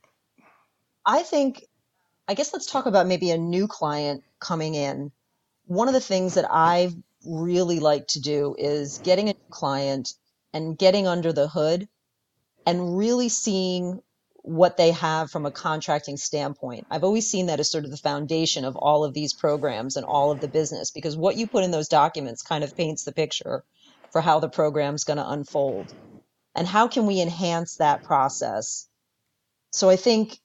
[1.05, 1.65] I think,
[2.29, 5.13] I guess let's talk about maybe a new client coming in.
[5.67, 6.93] One of the things that I
[7.27, 10.15] really like to do is getting a client
[10.53, 11.89] and getting under the hood
[12.67, 14.03] and really seeing
[14.43, 16.87] what they have from a contracting standpoint.
[16.91, 20.07] I've always seen that as sort of the foundation of all of these programs and
[20.07, 23.13] all of the business because what you put in those documents kind of paints the
[23.13, 23.63] picture
[24.11, 25.93] for how the program's going to unfold
[26.57, 28.89] and how can we enhance that process?
[29.73, 30.39] So i think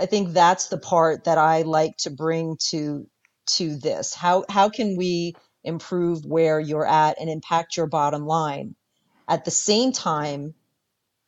[0.00, 3.06] i think that's the part that i like to bring to
[3.46, 4.14] to this.
[4.14, 8.76] How how can we improve where you're at and impact your bottom line?
[9.28, 10.54] At the same time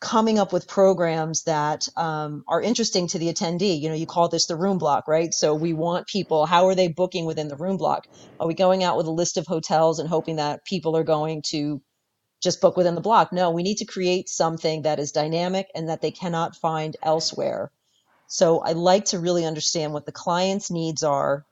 [0.00, 3.80] coming up with programs that um, are interesting to the attendee.
[3.80, 5.32] You know you call this the room block right?
[5.34, 8.06] So we want people how are they booking within the room block?
[8.40, 11.42] Are we going out with a list of hotels and hoping that people are going
[11.50, 11.82] to
[12.40, 13.32] just book within the block.
[13.32, 17.70] No, we need to create something that is dynamic and that they cannot find elsewhere.
[18.26, 21.44] So I like to really understand what the client's needs are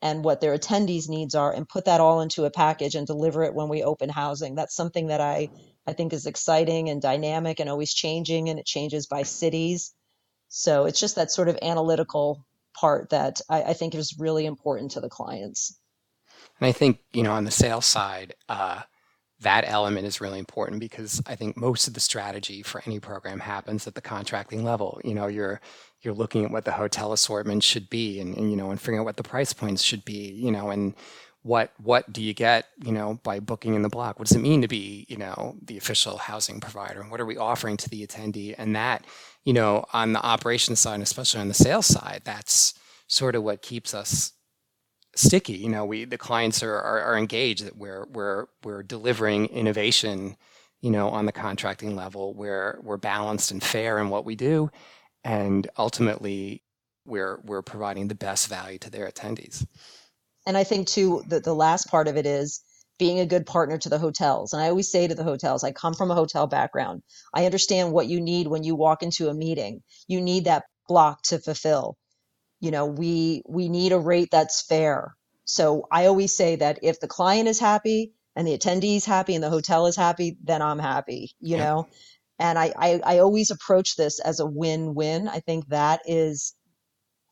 [0.00, 3.44] and what their attendees' needs are and put that all into a package and deliver
[3.44, 4.54] it when we open housing.
[4.54, 5.50] That's something that I,
[5.86, 9.94] I think is exciting and dynamic and always changing and it changes by cities.
[10.48, 14.92] So it's just that sort of analytical part that I, I think is really important
[14.92, 15.78] to the clients.
[16.60, 18.82] And I think, you know, on the sales side, uh,
[19.42, 23.40] that element is really important because I think most of the strategy for any program
[23.40, 25.00] happens at the contracting level.
[25.04, 25.60] You know, you're
[26.02, 29.00] you're looking at what the hotel assortment should be and, and you know, and figuring
[29.00, 30.94] out what the price points should be, you know, and
[31.42, 34.18] what what do you get, you know, by booking in the block?
[34.18, 37.00] What does it mean to be, you know, the official housing provider?
[37.00, 38.54] And what are we offering to the attendee?
[38.56, 39.04] And that,
[39.44, 42.74] you know, on the operations side, especially on the sales side, that's
[43.08, 44.32] sort of what keeps us
[45.14, 45.54] sticky.
[45.54, 50.36] You know, we the clients are, are, are engaged that we're we're we're delivering innovation,
[50.80, 54.70] you know, on the contracting level where we're balanced and fair in what we do,
[55.24, 56.62] and ultimately
[57.04, 59.66] we're we're providing the best value to their attendees.
[60.46, 62.62] And I think too that the last part of it is
[62.98, 64.52] being a good partner to the hotels.
[64.52, 67.02] And I always say to the hotels, I come from a hotel background.
[67.34, 69.82] I understand what you need when you walk into a meeting.
[70.06, 71.96] You need that block to fulfill
[72.62, 75.14] you know we we need a rate that's fair.
[75.44, 79.34] So i always say that if the client is happy and the attendee is happy
[79.34, 81.64] and the hotel is happy then i'm happy you yeah.
[81.64, 81.88] know?
[82.38, 85.28] And I, I i always approach this as a win-win.
[85.28, 86.54] I think that is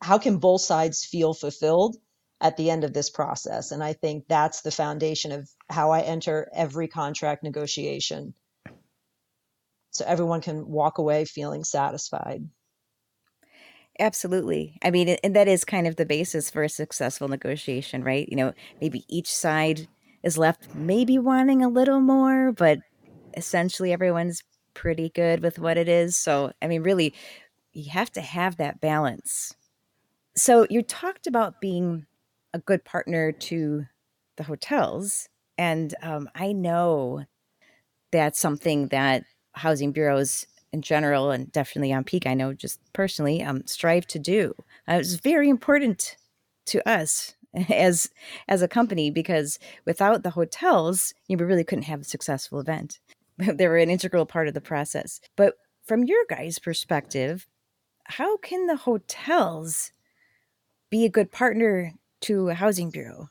[0.01, 1.95] how can both sides feel fulfilled
[2.41, 3.71] at the end of this process?
[3.71, 8.33] And i think that's the foundation of how i enter every contract negotiation.
[9.91, 12.43] So everyone can walk away feeling satisfied
[13.99, 14.77] Absolutely.
[14.83, 18.27] I mean, and that is kind of the basis for a successful negotiation, right?
[18.29, 19.87] You know, maybe each side
[20.23, 22.79] is left maybe wanting a little more, but
[23.37, 26.17] essentially everyone's pretty good with what it is.
[26.17, 27.13] So, I mean, really,
[27.73, 29.53] you have to have that balance.
[30.35, 32.05] So, you talked about being
[32.53, 33.85] a good partner to
[34.37, 35.29] the hotels.
[35.57, 37.25] And um, I know
[38.11, 39.23] that's something that
[39.53, 44.53] housing bureaus in general and definitely onPeak i know just personally um, strive to do.
[44.87, 46.15] Uh, it's very important
[46.65, 47.35] to us
[47.69, 48.09] as
[48.47, 52.99] as a company because without the hotels you really couldn't have a successful event.
[53.37, 55.19] They were an integral part of the process.
[55.35, 57.47] But from your guys perspective
[58.05, 59.91] how can the hotels
[60.89, 63.29] be a good partner to a housing bureau?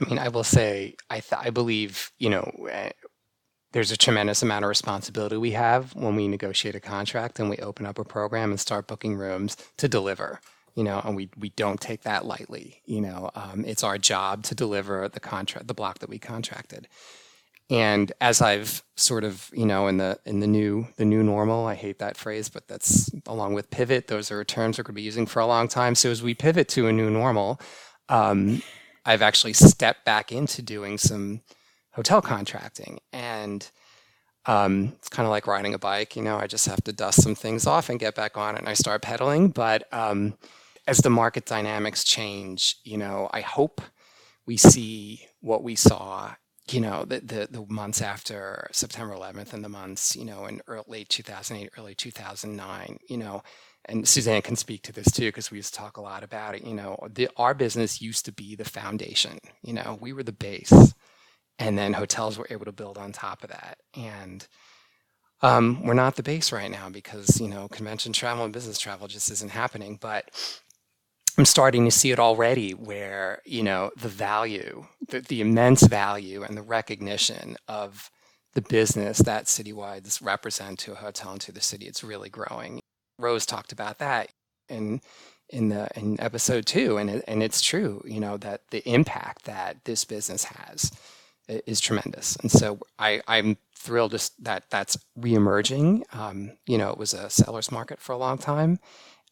[0.00, 2.90] I mean, I will say, I th- I believe you know eh,
[3.76, 7.58] there's a tremendous amount of responsibility we have when we negotiate a contract and we
[7.58, 10.40] open up a program and start booking rooms to deliver
[10.74, 14.42] you know and we we don't take that lightly you know um, it's our job
[14.42, 16.88] to deliver the contract the block that we contracted.
[17.68, 21.66] And as i've sort of you know in the in the new the new normal
[21.66, 24.96] i hate that phrase but that's along with pivot those are terms we're going to
[24.96, 25.94] be using for a long time.
[25.94, 27.60] So as we pivot to a new normal
[28.08, 28.62] um,
[29.04, 31.42] i've actually stepped back into doing some
[31.96, 33.00] hotel contracting.
[33.12, 33.68] And
[34.44, 37.22] um, it's kind of like riding a bike, you know, I just have to dust
[37.22, 39.48] some things off and get back on it and I start pedaling.
[39.48, 40.34] But um,
[40.86, 43.80] as the market dynamics change, you know, I hope
[44.46, 46.34] we see what we saw,
[46.70, 50.60] you know, the, the, the months after September 11th and the months, you know, in
[50.68, 53.42] early, late 2008, early 2009, you know,
[53.86, 56.54] and Suzanne can speak to this too because we used to talk a lot about
[56.54, 56.64] it.
[56.64, 59.38] You know, the, our business used to be the foundation.
[59.62, 60.92] You know, we were the base
[61.58, 63.78] and then hotels were able to build on top of that.
[63.94, 64.46] And
[65.42, 69.06] um, we're not the base right now because you know convention travel and business travel
[69.08, 69.98] just isn't happening.
[70.00, 70.30] But
[71.38, 76.42] i'm starting to see it already where you know the value the, the immense value
[76.42, 78.10] and the recognition of
[78.54, 82.80] the business that citywides represent to a hotel and to the city it's really growing.
[83.18, 84.30] Rose talked about that
[84.68, 85.00] in
[85.50, 86.96] in the in episode two.
[86.96, 90.90] And it, and it's true you know that the impact that this business has
[91.48, 92.36] is tremendous.
[92.36, 96.02] And so I, I'm thrilled just that that's reemerging.
[96.14, 98.78] Um, you know, it was a seller's market for a long time,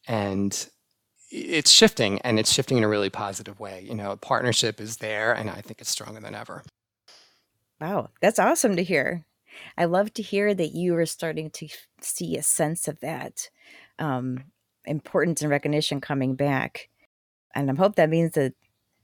[0.07, 0.69] and
[1.29, 3.85] it's shifting, and it's shifting in a really positive way.
[3.87, 6.63] You know, a partnership is there, and I think it's stronger than ever.
[7.81, 9.25] Wow, that's awesome to hear.
[9.77, 11.67] I love to hear that you are starting to
[12.01, 13.49] see a sense of that
[13.99, 14.45] um,
[14.85, 16.89] importance and recognition coming back.
[17.53, 18.53] And I hope that means that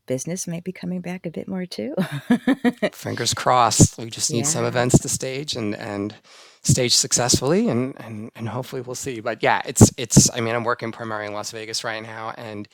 [0.07, 1.95] business might be coming back a bit more too.
[2.93, 3.97] Fingers crossed.
[3.97, 4.43] We just need yeah.
[4.43, 6.15] some events to stage and and
[6.63, 9.19] stage successfully and, and and hopefully we'll see.
[9.19, 12.67] But yeah, it's it's I mean I'm working primarily in Las Vegas right now and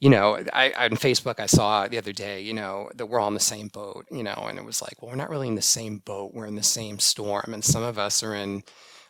[0.00, 3.28] you know, I on Facebook I saw the other day, you know, that we're all
[3.28, 5.56] in the same boat, you know, and it was like, well, we're not really in
[5.56, 6.32] the same boat.
[6.34, 7.52] We're in the same storm.
[7.52, 8.62] And some of us are in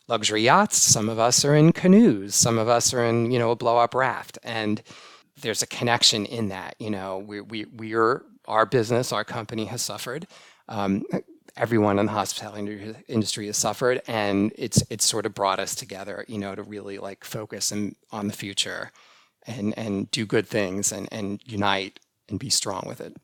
[0.08, 3.50] luxury yachts, some of us are in canoes, some of us are in, you know,
[3.50, 4.38] a blow up raft.
[4.42, 4.82] And
[5.40, 6.74] there's a connection in that.
[6.78, 10.26] You know, we we we are our business, our company has suffered.
[10.68, 11.04] Um,
[11.56, 16.24] everyone in the hospitality industry has suffered, and it's it's sort of brought us together.
[16.28, 18.92] You know, to really like focus and on the future
[19.46, 23.16] and and do good things and and unite and be strong with it.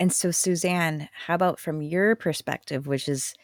[0.00, 3.34] And so, Suzanne, how about from your perspective, which is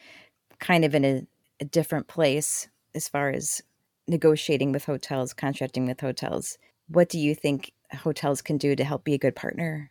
[0.60, 1.26] kind of in a,
[1.60, 3.60] a different place as far as
[4.06, 6.58] negotiating with hotels, contracting with hotels?
[6.88, 9.90] What do you think hotels can do to help be a good partner?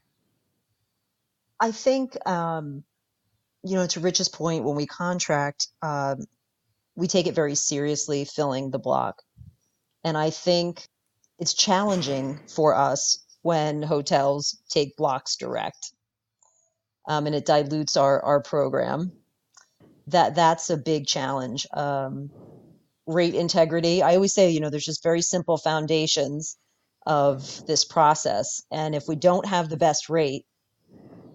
[1.60, 2.84] I think, um,
[3.64, 6.26] you know, to Rich's point, when we contract, um,
[6.96, 9.22] we take it very seriously filling the block.
[10.04, 10.88] And I think
[11.40, 15.92] it's challenging for us when hotels take blocks direct
[17.08, 19.12] um, and it dilutes our, our program.
[20.08, 21.66] That that's a big challenge.
[21.74, 22.30] Um,
[23.08, 24.02] rate integrity.
[24.04, 26.58] I always say, you know, there's just very simple foundations
[27.06, 30.46] of this process, and if we don't have the best rate,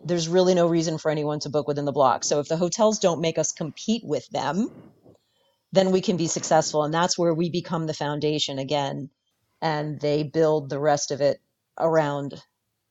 [0.04, 2.24] there's really no reason for anyone to book within the block.
[2.24, 4.70] So if the hotels don't make us compete with them,
[5.72, 9.10] then we can be successful, and that's where we become the foundation again,
[9.60, 11.40] and they build the rest of it
[11.78, 12.42] around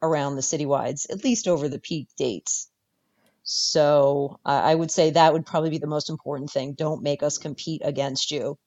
[0.02, 2.70] around the citywides, at least over the peak dates.
[3.42, 6.74] So uh, I would say that would probably be the most important thing.
[6.74, 8.60] Don't make us compete against you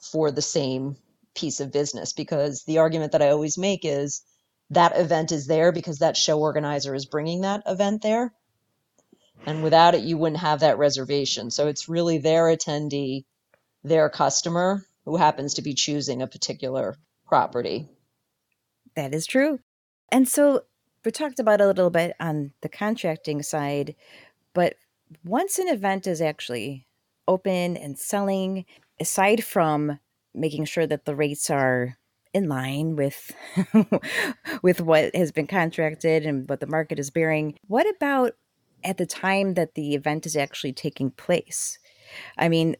[0.00, 0.96] for the same
[1.34, 4.22] piece of business because the argument that I always make is
[4.70, 8.32] that event is there because that show organizer is bringing that event there.
[9.44, 11.50] And without it, you wouldn't have that reservation.
[11.50, 13.24] So it's really their attendee,
[13.82, 17.88] their customer who happens to be choosing a particular property.
[18.94, 19.58] That is true.
[20.10, 20.62] And so
[21.04, 23.96] we talked about a little bit on the contracting side,
[24.54, 24.76] but
[25.24, 26.86] once an event is actually
[27.26, 28.64] open and selling,
[29.00, 29.98] aside from
[30.34, 31.96] making sure that the rates are
[32.34, 33.30] in line with
[34.62, 38.32] with what has been contracted and what the market is bearing, what about
[38.84, 41.78] at the time that the event is actually taking place?
[42.38, 42.76] I mean,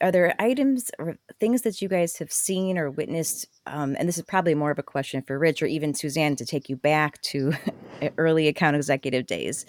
[0.00, 3.46] are there items or things that you guys have seen or witnessed?
[3.66, 6.46] Um, and this is probably more of a question for Rich or even Suzanne to
[6.46, 7.52] take you back to
[8.18, 9.66] early account executive days.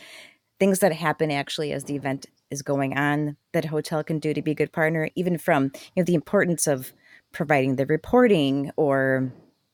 [0.59, 4.33] Things that happen actually as the event is going on that a hotel can do
[4.33, 6.93] to be a good partner, even from you know the importance of
[7.31, 9.31] providing the reporting or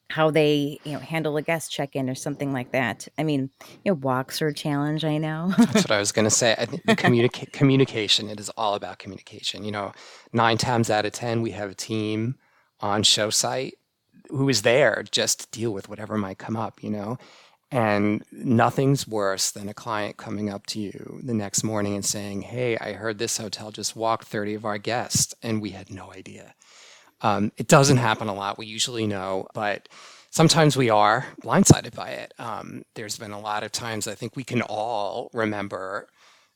[0.09, 3.07] how they you know handle a guest check-in or something like that.
[3.17, 3.49] I mean
[3.83, 5.53] you know walks are a challenge i know.
[5.57, 6.55] That's what i was going to say.
[6.57, 9.63] I think the communica- communication it is all about communication.
[9.63, 9.91] You know
[10.31, 12.35] nine times out of ten we have a team
[12.79, 13.75] on show site
[14.29, 17.17] who is there just to deal with whatever might come up you know?
[17.69, 22.43] And nothing's worse than a client coming up to you the next morning and saying
[22.43, 26.13] hey i heard this hotel just walked 30 of our guests and we had no
[26.13, 26.55] idea
[27.21, 28.57] um, it doesn't happen a lot.
[28.57, 29.89] We usually know, but
[30.29, 32.33] sometimes we are blindsided by it.
[32.37, 36.07] Um, there's been a lot of times I think we can all remember,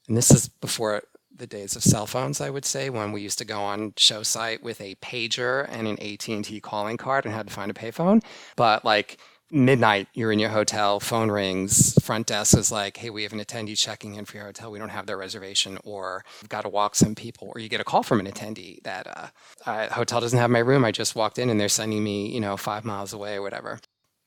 [0.07, 1.03] and this is before
[1.35, 4.21] the days of cell phones, I would say, when we used to go on show
[4.21, 8.21] site with a pager and an AT&T calling card and had to find a payphone.
[8.55, 9.17] But like
[9.51, 13.39] midnight, you're in your hotel, phone rings, front desk is like, hey, we have an
[13.39, 14.71] attendee checking in for your hotel.
[14.71, 17.81] We don't have their reservation, or we've got to walk some people, or you get
[17.81, 19.27] a call from an attendee that uh,
[19.65, 20.85] uh, hotel doesn't have my room.
[20.85, 23.79] I just walked in and they're sending me, you know, five miles away or whatever.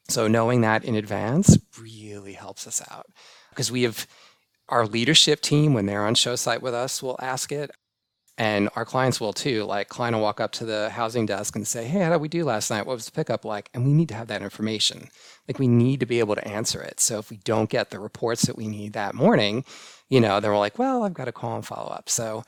[0.08, 3.06] So knowing that in advance really helps us out
[3.50, 4.06] because we have
[4.68, 7.70] our leadership team when they're on show site with us will ask it
[8.36, 9.64] and our clients will too.
[9.64, 12.28] Like, client will walk up to the housing desk and say, Hey, how did we
[12.28, 12.86] do last night?
[12.86, 13.70] What was the pickup like?
[13.72, 15.08] And we need to have that information.
[15.46, 17.00] Like, we need to be able to answer it.
[17.00, 19.64] So, if we don't get the reports that we need that morning,
[20.08, 22.08] you know, then we're like, Well, I've got to call and follow up.
[22.08, 22.44] So,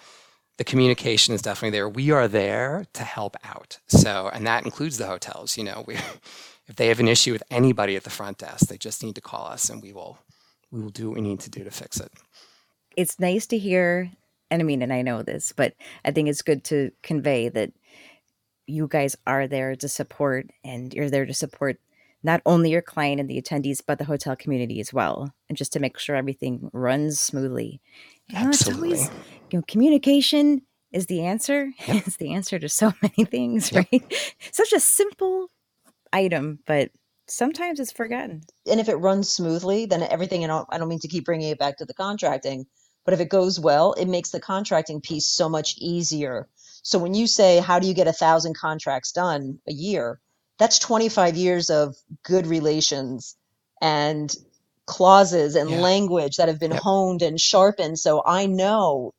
[0.59, 1.89] the communication is definitely there.
[1.89, 3.79] We are there to help out.
[3.89, 5.57] So, and that includes the hotels.
[5.57, 5.95] You know, we,
[6.67, 9.21] if they have an issue with anybody at the front desk, they just need to
[9.21, 10.19] call us and we will,
[10.71, 12.13] we will do what we need to do to fix it.
[12.97, 14.11] It's nice to hear
[14.51, 17.73] and I mean, and I know this, but I think it's good to convey that
[18.67, 21.79] you guys are there to support and you're there to support
[22.23, 25.33] not only your client and the attendees, but the hotel community as well.
[25.49, 27.81] And just to make sure everything runs smoothly.
[28.29, 28.95] You know, Absolutely.
[28.95, 29.11] Always,
[29.51, 31.71] you know, communication is the answer.
[31.87, 32.07] Yep.
[32.07, 33.87] It's the answer to so many things, yep.
[33.93, 34.33] right?
[34.51, 35.51] Such a simple
[36.13, 36.91] item, but
[37.29, 38.43] sometimes it's forgotten.
[38.69, 41.59] And if it runs smoothly, then everything, and I don't mean to keep bringing it
[41.59, 42.67] back to the contracting,
[43.07, 46.49] but if it goes well, it makes the contracting piece so much easier.
[46.83, 50.21] So when you say, how do you get a thousand contracts done a year?
[50.59, 53.37] That's 25 years of good relations
[53.81, 54.35] and
[54.87, 55.81] clauses and yeah.
[55.81, 56.83] language that have been yep.
[56.83, 57.99] honed and sharpened.
[58.01, 59.15] So I know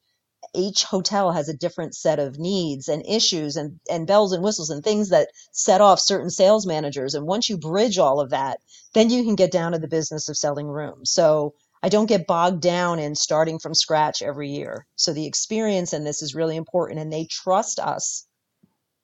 [0.54, 4.70] each hotel has a different set of needs and issues and, and bells and whistles
[4.70, 7.16] and things that set off certain sales managers.
[7.16, 8.60] And once you bridge all of that,
[8.94, 11.10] then you can get down to the business of selling rooms.
[11.12, 11.54] So
[11.84, 14.86] I don't get bogged down in starting from scratch every year.
[14.96, 18.26] So the experience in this is really important and they trust us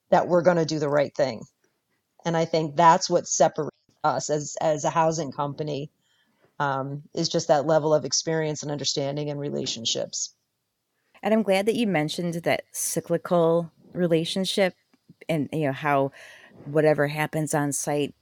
[0.09, 1.43] that we're going to do the right thing.
[2.26, 3.71] And I think that's what separates
[4.03, 5.91] us as as a housing company
[6.59, 10.34] um, is just that level of experience and understanding and relationships.
[11.21, 14.76] And I'm glad that you mentioned that cyclical relationship
[15.30, 16.11] and you know how
[16.65, 18.13] whatever happens on site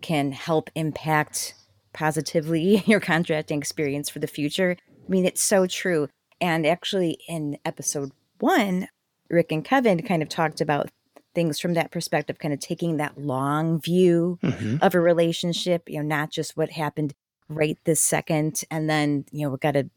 [0.00, 1.54] can help impact
[1.94, 4.76] positively your contracting experience for the future.
[4.90, 6.08] I mean, it's so true.
[6.40, 8.88] And actually, in episode one,
[9.30, 10.90] Rick and Kevin kind of talked about
[11.34, 14.76] things from that perspective, kind of taking that long view mm-hmm.
[14.82, 17.14] of a relationship, you know, not just what happened
[17.48, 18.62] right this second.
[18.70, 19.90] And then, you know, we've got to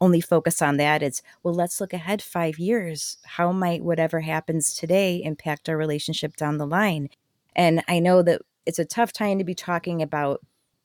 [0.00, 1.02] only focus on that.
[1.02, 3.18] It's, well, let's look ahead five years.
[3.24, 7.08] How might whatever happens today impact our relationship down the line?
[7.54, 10.40] And I know that it's a tough time to be talking about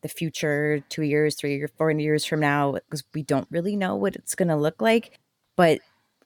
[0.07, 3.95] the future two years, three or four years from now, because we don't really know
[3.95, 5.19] what it's going to look like.
[5.55, 5.79] But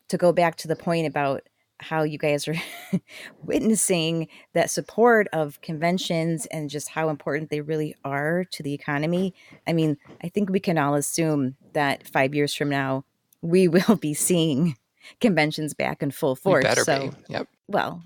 [0.09, 1.43] to go back to the point about
[1.79, 2.55] how you guys are
[3.43, 9.33] witnessing that support of conventions and just how important they really are to the economy.
[9.65, 13.03] I mean, I think we can all assume that five years from now,
[13.41, 14.75] we will be seeing
[15.19, 16.63] conventions back in full force.
[16.63, 17.15] We better so, be.
[17.29, 17.47] Yep.
[17.67, 18.03] Well,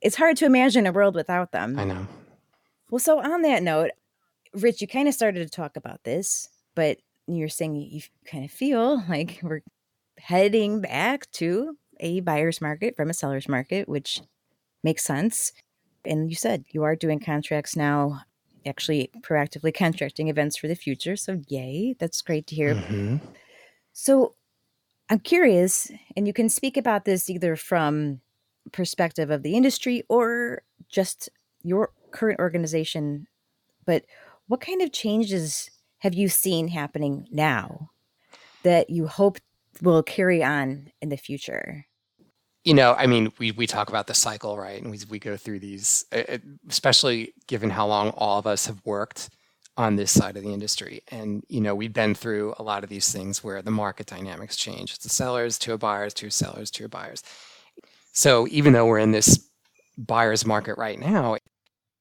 [0.00, 1.78] it's hard to imagine a world without them.
[1.78, 2.06] I know.
[2.90, 3.90] Well, so on that note,
[4.54, 8.50] Rich, you kind of started to talk about this, but you're saying you kind of
[8.50, 9.62] feel like we're
[10.18, 14.20] heading back to a buyer's market from a seller's market, which
[14.82, 15.52] makes sense.
[16.04, 18.22] And you said you are doing contracts now,
[18.66, 21.16] actually proactively contracting events for the future.
[21.16, 22.74] So, yay, that's great to hear.
[22.74, 23.16] Mm-hmm.
[23.92, 24.34] So,
[25.10, 28.20] I'm curious, and you can speak about this either from
[28.72, 31.28] perspective of the industry or just
[31.62, 33.26] your current organization.
[33.84, 34.04] But
[34.50, 37.90] what kind of changes have you seen happening now
[38.64, 39.38] that you hope
[39.80, 41.86] will carry on in the future?
[42.64, 44.80] you know, I mean, we we talk about the cycle, right?
[44.80, 46.04] And we we go through these,
[46.68, 49.30] especially given how long all of us have worked
[49.76, 51.00] on this side of the industry.
[51.08, 54.56] And you know, we've been through a lot of these things where the market dynamics
[54.56, 54.94] change.
[54.94, 57.22] It's a sellers to a buyers to a sellers to a buyers.
[58.12, 59.48] So even though we're in this
[59.96, 61.36] buyer's market right now,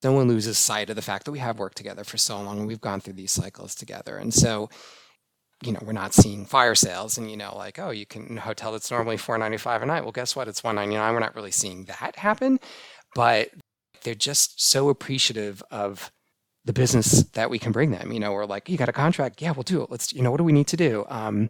[0.03, 2.59] no one loses sight of the fact that we have worked together for so long
[2.59, 4.17] and we've gone through these cycles together.
[4.17, 4.69] And so
[5.63, 8.71] you know, we're not seeing fire sales and, you know, like, oh, you can hotel
[8.71, 10.03] that's normally four ninety five a night.
[10.03, 10.47] Well, guess what?
[10.47, 11.13] It's one ninety nine.
[11.13, 12.59] We're not really seeing that happen.
[13.13, 13.49] But
[14.03, 16.11] they're just so appreciative of
[16.63, 18.13] the business that we can bring them.
[18.13, 19.41] You know, we're like, you got a contract?
[19.41, 19.91] Yeah, we'll do it.
[19.91, 21.05] Let's, you know, what do we need to do?
[21.09, 21.49] Um,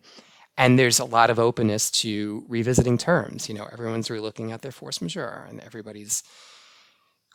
[0.57, 3.47] and there's a lot of openness to revisiting terms.
[3.47, 6.23] You know, everyone's relooking at their force majeure and everybody's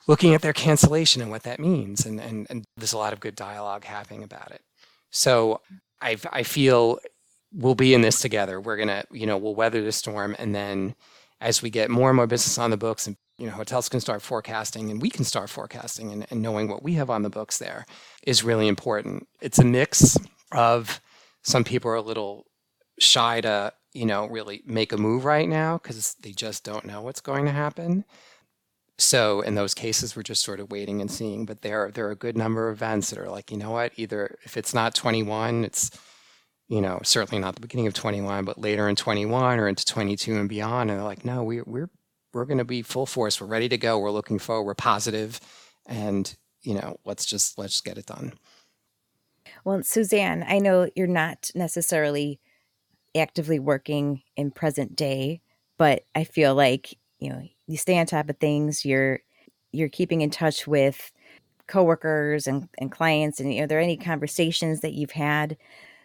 [0.07, 2.05] looking at their cancellation and what that means.
[2.05, 4.63] And, and, and there's a lot of good dialogue happening about it.
[5.11, 5.61] So
[6.01, 6.99] I, I feel
[7.53, 8.61] we'll be in this together.
[8.61, 10.95] We're gonna, you know, we'll weather the storm, and then
[11.41, 14.01] as we get more and more business on the books, and you know, hotels can
[14.01, 17.31] start forecasting, and we can start forecasting, and, and knowing what we have on the
[17.31, 17.87] books there
[18.27, 19.27] is really important.
[19.41, 20.19] It's a mix
[20.53, 21.01] of
[21.43, 22.47] some people are a little
[22.99, 27.03] shy to, you know, really make a move right now because they just don't know
[27.03, 28.05] what's going to happen.
[28.99, 31.47] So in those cases, we're just sort of waiting and seeing.
[31.47, 33.93] But there, there are a good number of events that are like, you know what?
[33.97, 35.91] Either if it's not 21, it's
[36.69, 40.37] you know certainly not the beginning of 21, but later in 21 or into 22
[40.37, 40.91] and beyond.
[40.91, 41.91] And they're like, no, we, we're
[42.33, 43.41] we're going to be full force.
[43.41, 43.99] We're ready to go.
[43.99, 44.65] We're looking forward.
[44.65, 45.41] We're positive,
[45.87, 48.35] and you know, let's just let's just get it done.
[49.65, 52.41] Well, Suzanne, I know you're not necessarily
[53.17, 55.41] actively working in present day,
[55.79, 59.21] but I feel like you know you stay on top of things you're
[59.73, 61.11] you're keeping in touch with
[61.67, 65.57] coworkers and, and clients and you know, are there any conversations that you've had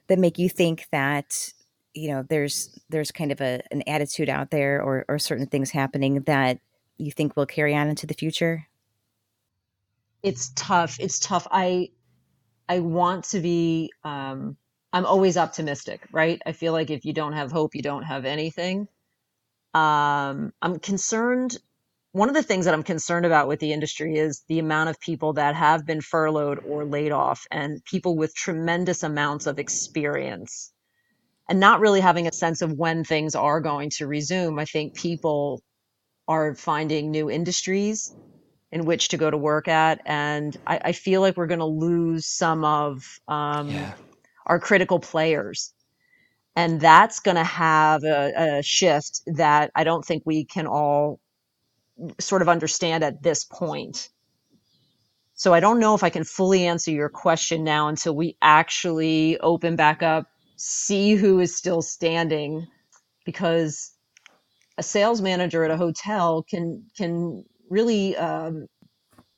[0.07, 1.53] that make you think that
[1.93, 5.71] you know there's there's kind of a an attitude out there or or certain things
[5.71, 6.59] happening that
[6.97, 8.67] you think will carry on into the future?
[10.23, 11.47] It's tough it's tough.
[11.51, 11.89] I
[12.67, 14.55] i want to be um
[14.93, 16.41] i'm always optimistic right?
[16.45, 18.87] I feel like if you don't have hope you don't have anything
[19.73, 21.57] um, I'm concerned.
[22.11, 24.99] One of the things that I'm concerned about with the industry is the amount of
[24.99, 30.71] people that have been furloughed or laid off, and people with tremendous amounts of experience,
[31.47, 34.57] and not really having a sense of when things are going to resume.
[34.57, 35.61] I think people
[36.27, 38.13] are finding new industries
[38.71, 41.65] in which to go to work at, and I, I feel like we're going to
[41.65, 43.93] lose some of um, yeah.
[44.45, 45.73] our critical players
[46.55, 51.19] and that's going to have a, a, shift that I don't think we can all
[52.19, 54.09] sort of understand at this point.
[55.35, 59.39] So I don't know if I can fully answer your question now until we actually
[59.39, 60.27] open back up,
[60.57, 62.67] see who is still standing,
[63.25, 63.93] because
[64.77, 68.67] a sales manager at a hotel can can really um,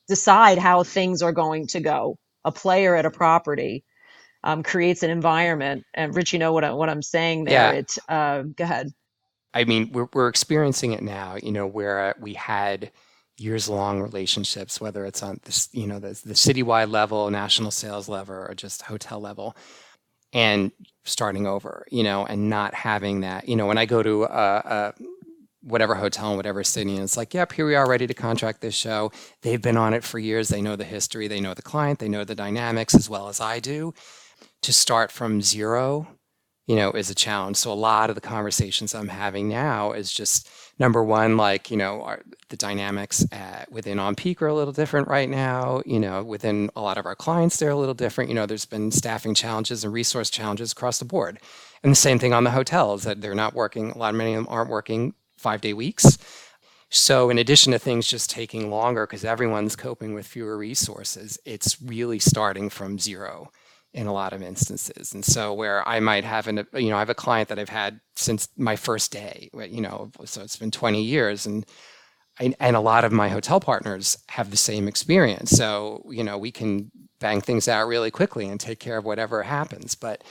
[0.07, 3.83] decide how things are going to go a player at a property
[4.43, 5.83] um, creates an environment.
[5.93, 7.73] And Rich, you know what I, what I'm saying there.
[7.73, 7.79] Yeah.
[7.79, 8.91] It's uh, go ahead.
[9.53, 11.37] I mean, we're we're experiencing it now.
[11.41, 12.91] You know, where we had
[13.37, 18.07] years long relationships, whether it's on this, you know, the, the citywide level, national sales
[18.07, 19.55] level, or just hotel level,
[20.31, 20.71] and
[21.05, 24.27] starting over, you know, and not having that, you know, when I go to a,
[24.27, 24.93] a
[25.63, 28.61] whatever hotel in whatever city, and it's like, yep, here we are ready to contract
[28.61, 29.11] this show.
[29.41, 30.49] They've been on it for years.
[30.49, 33.41] They know the history, they know the client, they know the dynamics as well as
[33.41, 33.93] I do.
[34.63, 36.07] To start from zero
[36.71, 37.57] you know, is a challenge.
[37.57, 40.49] So a lot of the conversations I'm having now is just
[40.79, 42.15] number one, like, you know,
[42.47, 45.81] the dynamics at, within onPeak are a little different right now.
[45.85, 48.29] You know, within a lot of our clients, they're a little different.
[48.29, 51.39] You know, there's been staffing challenges and resource challenges across the board.
[51.83, 54.33] And the same thing on the hotels that they're not working, a lot, of many
[54.33, 56.17] of them aren't working five day weeks.
[56.89, 61.81] So, in addition to things just taking longer because everyone's coping with fewer resources, it's
[61.81, 63.49] really starting from zero
[63.93, 65.13] in a lot of instances.
[65.13, 67.69] And so where I might have an, you know, I have a client that I've
[67.69, 71.65] had since my first day, you know, so it's been 20 years and
[72.39, 75.51] and a lot of my hotel partners have the same experience.
[75.51, 76.89] So, you know, we can
[77.19, 79.95] bang things out really quickly and take care of whatever happens.
[79.95, 80.23] But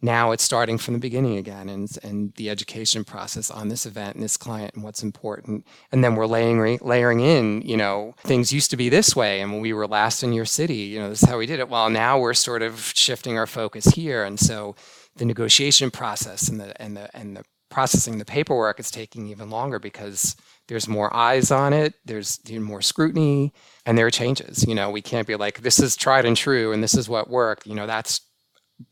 [0.00, 4.14] now it's starting from the beginning again and, and the education process on this event
[4.14, 5.66] and this client and what's important.
[5.90, 9.52] And then we're layering layering in you know things used to be this way and
[9.52, 11.68] when we were last in your city you know this is how we did it.
[11.68, 14.24] Well now we're sort of shifting our focus here.
[14.24, 14.76] And so
[15.16, 19.50] the negotiation process and the and the and the processing the paperwork is taking even
[19.50, 20.36] longer because
[20.68, 23.52] there's more eyes on it there's more scrutiny
[23.84, 24.64] and there are changes.
[24.64, 27.28] You know we can't be like this is tried and true and this is what
[27.28, 27.66] worked.
[27.66, 28.20] You know that's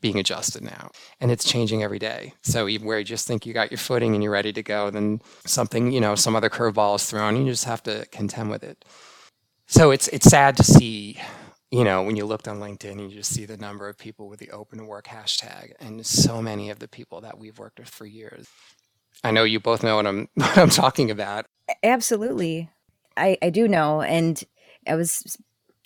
[0.01, 0.91] being adjusted now.
[1.19, 2.33] And it's changing every day.
[2.43, 4.89] So even where you just think you got your footing and you're ready to go
[4.89, 8.49] then something you know some other curveball is thrown and you just have to contend
[8.49, 8.83] with it.
[9.65, 11.19] So it's it's sad to see
[11.71, 14.39] you know when you looked on linkedin you just see the number of people with
[14.39, 17.89] the open to work hashtag and so many of the people that we've worked with
[17.89, 18.47] for years.
[19.23, 21.45] I know you both know what i'm what i'm talking about.
[21.83, 22.69] Absolutely.
[23.15, 24.01] I i do know.
[24.01, 24.43] And
[24.87, 25.37] i was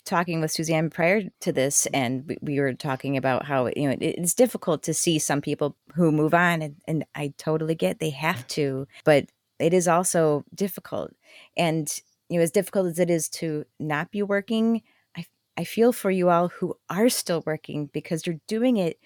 [0.04, 1.94] talking with Suzanne prior to this, mm-hmm.
[1.94, 5.40] and we, we were talking about how you know it, it's difficult to see some
[5.40, 9.26] people who move on, and, and I totally get they have to, but
[9.58, 11.12] it is also difficult,
[11.56, 11.88] and
[12.28, 14.82] you know as difficult as it is to not be working,
[15.16, 15.26] I
[15.56, 18.98] I feel for you all who are still working because you're doing it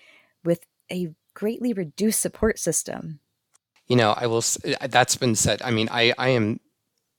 [0.45, 3.21] with a greatly reduced support system.
[3.87, 4.43] You know, I will.
[4.89, 5.63] That's been said.
[5.63, 6.61] I mean, I I am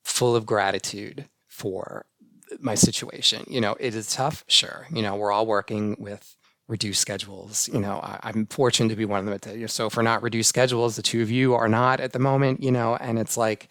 [0.04, 2.06] full of gratitude for
[2.60, 3.44] my situation.
[3.48, 4.88] You know, it is tough, sure.
[4.92, 6.36] You know, we're all working with
[6.68, 7.70] reduced schedules.
[7.72, 9.34] You know, I, am fortunate to be one of them.
[9.34, 12.14] At the uh, So for not reduced schedules, the two of you are not at
[12.14, 12.62] the moment.
[12.62, 13.70] You know, and it's like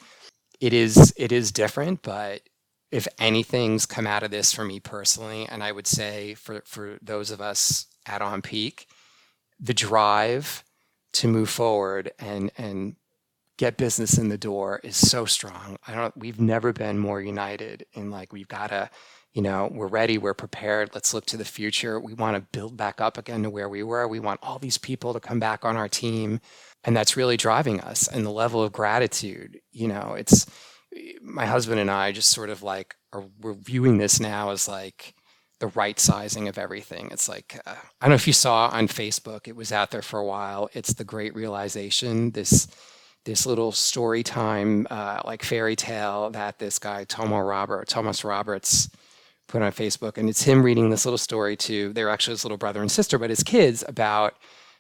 [0.60, 2.42] it is it is different, but
[2.90, 6.98] if anything's come out of this for me personally, and I would say for for
[7.02, 8.86] those of us at onPeak,
[9.60, 10.64] the drive
[11.14, 12.96] to move forward and and
[13.58, 15.76] get business in the door is so strong.
[15.86, 18.90] I don't we've never been more united in like we've got to
[19.36, 20.94] you know, we're ready, we're prepared.
[20.94, 22.00] Let's look to the future.
[22.00, 24.08] We want to build back up again to where we were.
[24.08, 26.40] We want all these people to come back on our team.
[26.84, 28.08] And that's really driving us.
[28.08, 30.46] And the level of gratitude, you know, it's
[31.20, 35.14] my husband and I just sort of like are we're viewing this now as like
[35.60, 37.08] the right sizing of everything.
[37.10, 40.00] It's like uh, I don't know if you saw on Facebook, it was out there
[40.00, 40.70] for a while.
[40.72, 42.30] It's the great realization.
[42.30, 42.68] This
[43.26, 48.88] this little story time, uh, like fairy tale that this guy Tomo Robert, Thomas Roberts,
[49.48, 52.56] put on Facebook, and it's him reading this little story to they're actually his little
[52.56, 54.34] brother and sister, but his kids about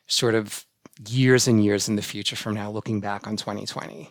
[0.06, 0.64] sort of
[1.08, 4.10] years and years in the future from now, looking back on 2020.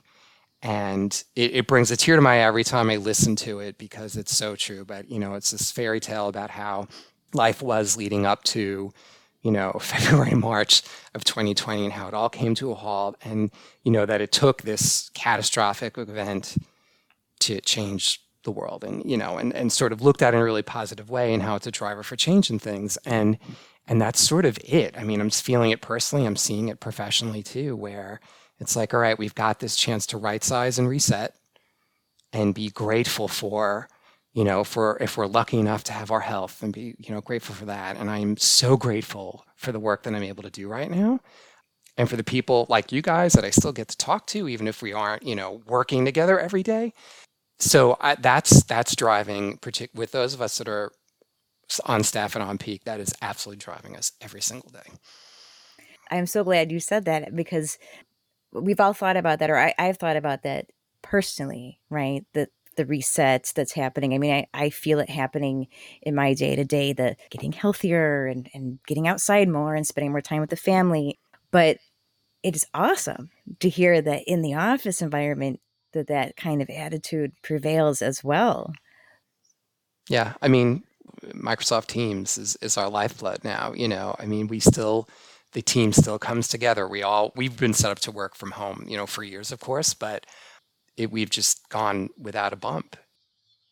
[0.61, 3.77] And it, it brings a tear to my eye every time I listen to it
[3.77, 4.86] because it's so true.
[4.86, 6.88] But you know, it's this fairy tale about how
[7.33, 8.91] life was leading up to
[9.45, 10.81] you know, February, March
[11.13, 13.51] of 2020 and how it all came to a halt and,
[13.83, 16.57] you know, that it took this catastrophic event
[17.41, 20.43] to change the world and, you know, and, and sort of looked at in a
[20.43, 22.97] really positive way and how it's a driver for change and things.
[23.05, 23.37] And,
[23.87, 24.97] and that's sort of it.
[24.97, 26.25] I mean, I'm feeling it personally.
[26.25, 28.19] I'm seeing it professionally too, where
[28.59, 31.35] it's like, all right, we've got this chance to right size and reset
[32.33, 33.89] and be grateful for
[34.36, 37.21] you know, for if we're lucky enough to have our health and be, you know,
[37.21, 37.95] grateful for that.
[37.95, 41.21] And I'm so grateful for the work that I'm able to do right now.
[41.97, 44.67] And for the people like you guys that I still get to talk to, even
[44.67, 46.93] if we aren't, you know, working together every day.
[47.59, 50.91] So I, that's that's driving, partic- with those of us that are
[51.86, 54.91] on staff and onPeak, that is absolutely driving us every single day.
[56.11, 57.77] I'm so glad you said that because
[58.51, 60.65] we've all thought about that, or I, I've thought about that
[61.01, 62.25] personally, right?
[62.33, 64.13] That the reset that's happening.
[64.13, 65.67] I mean, I, I feel it happening
[66.01, 70.11] in my day to day, the getting healthier and, and getting outside more and spending
[70.11, 71.19] more time with the family.
[71.51, 71.78] But
[72.43, 75.59] it is awesome to hear that in the office environment
[75.93, 78.73] that that kind of attitude prevails as well.
[80.09, 80.84] Yeah, I mean,
[81.34, 83.73] Microsoft Teams is, is our lifeblood now.
[83.73, 85.07] You know, I mean, we still
[85.53, 86.88] the team still comes together.
[86.88, 89.59] We all we've been set up to work from home, you know, for years, of
[89.59, 90.26] course, but
[90.97, 92.95] it, we've just gone without a bump.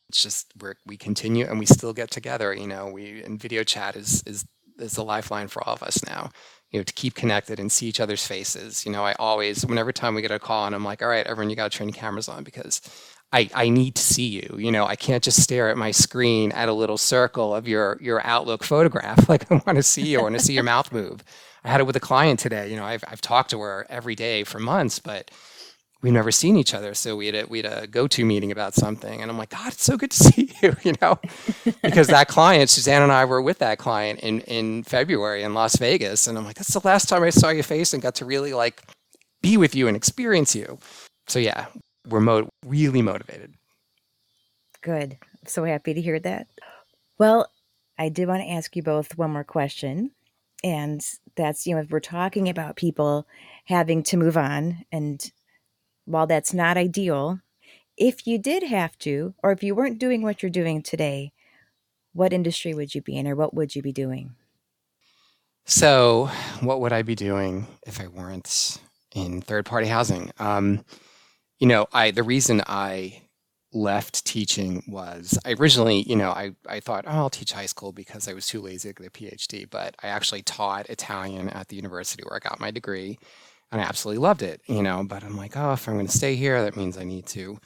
[0.09, 2.53] It's just we we continue and we still get together.
[2.53, 4.45] You know, we and video chat is is
[4.79, 6.29] is the lifeline for all of us now.
[6.71, 8.83] You know, to keep connected and see each other's faces.
[8.85, 11.25] You know, I always, whenever time we get a call, and I'm like, all right,
[11.27, 12.81] everyone, you got to turn your cameras on because
[13.31, 14.55] I, I need to see you.
[14.57, 17.97] You know, I can't just stare at my screen at a little circle of your
[18.01, 19.27] your Outlook photograph.
[19.29, 20.19] Like I want to see you.
[20.19, 21.23] I want to see your mouth move.
[21.63, 22.69] I had it with a client today.
[22.69, 25.31] You know, I've I've talked to her every day for months, but
[26.03, 26.93] we've never seen each other.
[26.93, 29.49] So we had a, we had a go to meeting about something, and I'm like,
[29.49, 30.75] God, it's so good to see you.
[30.83, 31.19] You know,
[31.81, 35.77] because that client, Suzanne and I were with that client in in February in Las
[35.77, 38.25] Vegas, and I'm like, that's the last time I saw your face and got to
[38.25, 38.83] really like
[39.41, 40.77] be with you and experience you.
[41.27, 41.65] So yeah,
[42.07, 43.53] we're mo- really motivated.
[44.81, 45.17] Good.
[45.47, 46.47] So happy to hear that.
[47.17, 47.49] Well,
[47.97, 50.11] I did want to ask you both one more question.
[50.63, 53.27] And that's, you know, if we're talking about people
[53.65, 55.31] having to move on, and
[56.05, 57.39] while that's not ideal,
[57.97, 61.31] if you did have to, or if you weren't doing what you're doing today,
[62.13, 64.35] what industry would you be in or what would you be doing?
[65.65, 66.29] So,
[66.59, 68.79] what would I be doing if I weren't
[69.15, 70.31] in third party housing?
[70.37, 70.83] Um,
[71.59, 73.21] you know, I the reason I
[73.71, 77.91] left teaching was I originally, you know, I, I thought, oh, I'll teach high school
[77.91, 81.69] because I was too lazy to get a PhD, but I actually taught Italian at
[81.69, 83.17] the university where I got my degree
[83.73, 86.11] and I absolutely loved it, you know, but I'm like, oh, if I'm going to
[86.11, 87.57] stay here, that means I need to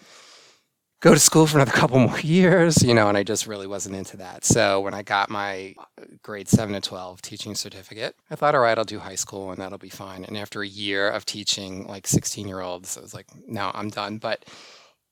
[1.01, 3.95] go to school for another couple more years, you know, and I just really wasn't
[3.95, 4.45] into that.
[4.45, 8.61] So when I got my uh, grade 7 to 12 teaching certificate, I thought, all
[8.61, 10.23] right, I'll do high school and that'll be fine.
[10.23, 13.89] And after a year of teaching like 16 year olds, I was like, no, I'm
[13.89, 14.17] done.
[14.17, 14.45] But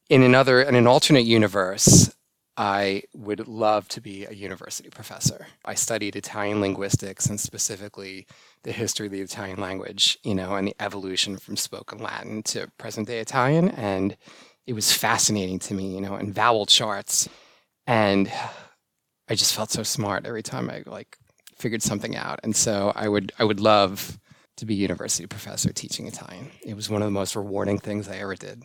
[0.10, 2.16] in another, in an alternate universe,
[2.58, 5.48] I would love to be a university professor.
[5.66, 8.28] I studied Italian linguistics and specifically
[8.66, 12.70] the history of the Italian language, you know, and the evolution from spoken Latin to
[12.78, 13.70] present day Italian.
[13.70, 14.18] And
[14.66, 17.30] it was fascinating to me, you know, and vowel charts.
[17.86, 18.32] And
[19.30, 21.18] I just felt so smart every time I like
[21.56, 22.40] figured something out.
[22.44, 24.20] And so I would I would love
[24.58, 26.50] to be a university professor teaching Italian.
[26.66, 28.64] It was one of the most rewarding things I ever did.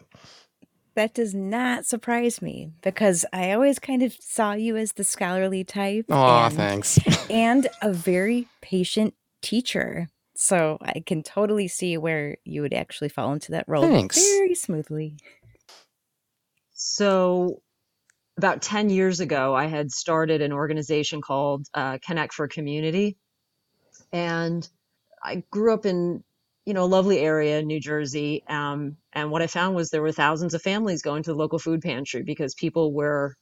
[0.95, 5.63] That does not surprise me because I always kind of saw you as the scholarly
[5.63, 6.07] type.
[6.09, 6.99] Oh, thanks.
[7.31, 10.09] and a very patient teacher.
[10.37, 14.17] So I can totally see where you would actually fall into that role Thanks.
[14.17, 15.17] very smoothly.
[16.73, 17.61] So,
[18.39, 23.19] about 10 years ago, I had started an organization called uh, Connect for Community.
[24.13, 24.67] And
[25.23, 26.25] I grew up in,
[26.65, 28.43] you know, a lovely area in New Jersey.
[28.49, 31.59] Um, and what I found was there were thousands of families going to the local
[31.59, 33.37] food pantry because people were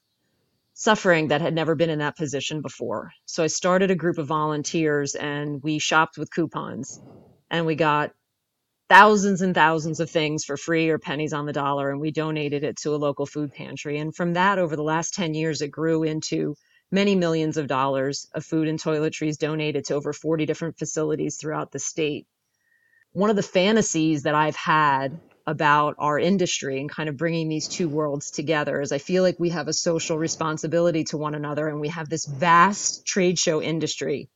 [0.78, 3.10] suffering that had never been in that position before.
[3.26, 7.00] So I started a group of volunteers and we shopped with coupons
[7.50, 8.12] and we got
[8.88, 12.62] thousands and thousands of things for free or pennies on the dollar and we donated
[12.62, 15.72] it to a local food pantry and from that over the last 10 years it
[15.72, 16.54] grew into
[16.92, 21.72] many millions of dollars of food and toiletries donated to over 40 different facilities throughout
[21.72, 22.24] the state
[23.10, 25.18] one of the fantasies that i've had
[25.48, 29.40] about our industry and kind of bringing these two worlds together is i feel like
[29.40, 33.62] we have a social responsibility to one another and we have this vast trade show
[33.62, 34.28] industry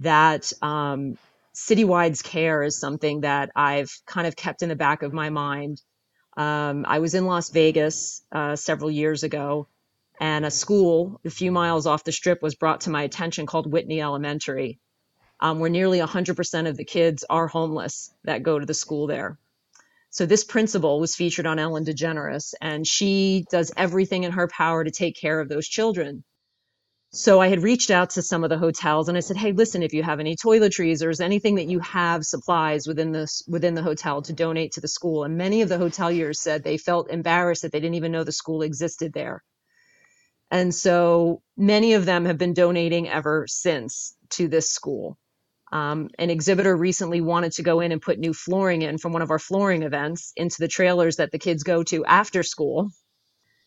[0.00, 1.16] that um,
[1.54, 5.80] Citywide's care is something that I've kind of kept in the back of my mind.
[6.36, 9.68] Um, I was in Las Vegas uh, several years ago,
[10.20, 13.70] and a school a few miles off the strip was brought to my attention called
[13.70, 14.80] Whitney Elementary,
[15.38, 19.38] um, where nearly 100% of the kids are homeless that go to the school there.
[20.14, 24.84] So this principal was featured on Ellen DeGeneres, and she does everything in her power
[24.84, 26.22] to take care of those children.
[27.10, 29.82] So I had reached out to some of the hotels and I said, "Hey, listen,
[29.82, 33.74] if you have any toiletries or is anything that you have supplies within this within
[33.74, 37.10] the hotel to donate to the school." And many of the hoteliers said they felt
[37.10, 39.42] embarrassed that they didn't even know the school existed there.
[40.48, 45.18] And so many of them have been donating ever since to this school.
[45.74, 49.22] Um, an exhibitor recently wanted to go in and put new flooring in from one
[49.22, 52.90] of our flooring events into the trailers that the kids go to after school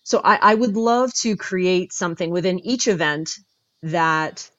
[0.04, 3.32] so I, I would love to create something within each event
[3.84, 4.50] that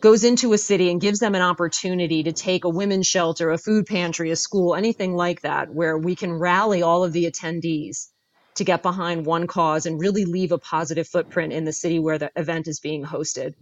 [0.00, 3.58] goes into a city and gives them an opportunity to take a women's shelter, a
[3.58, 8.08] food pantry, a school, anything like that, where we can rally all of the attendees
[8.56, 12.18] to get behind one cause and really leave a positive footprint in the city where
[12.18, 13.54] the event is being hosted.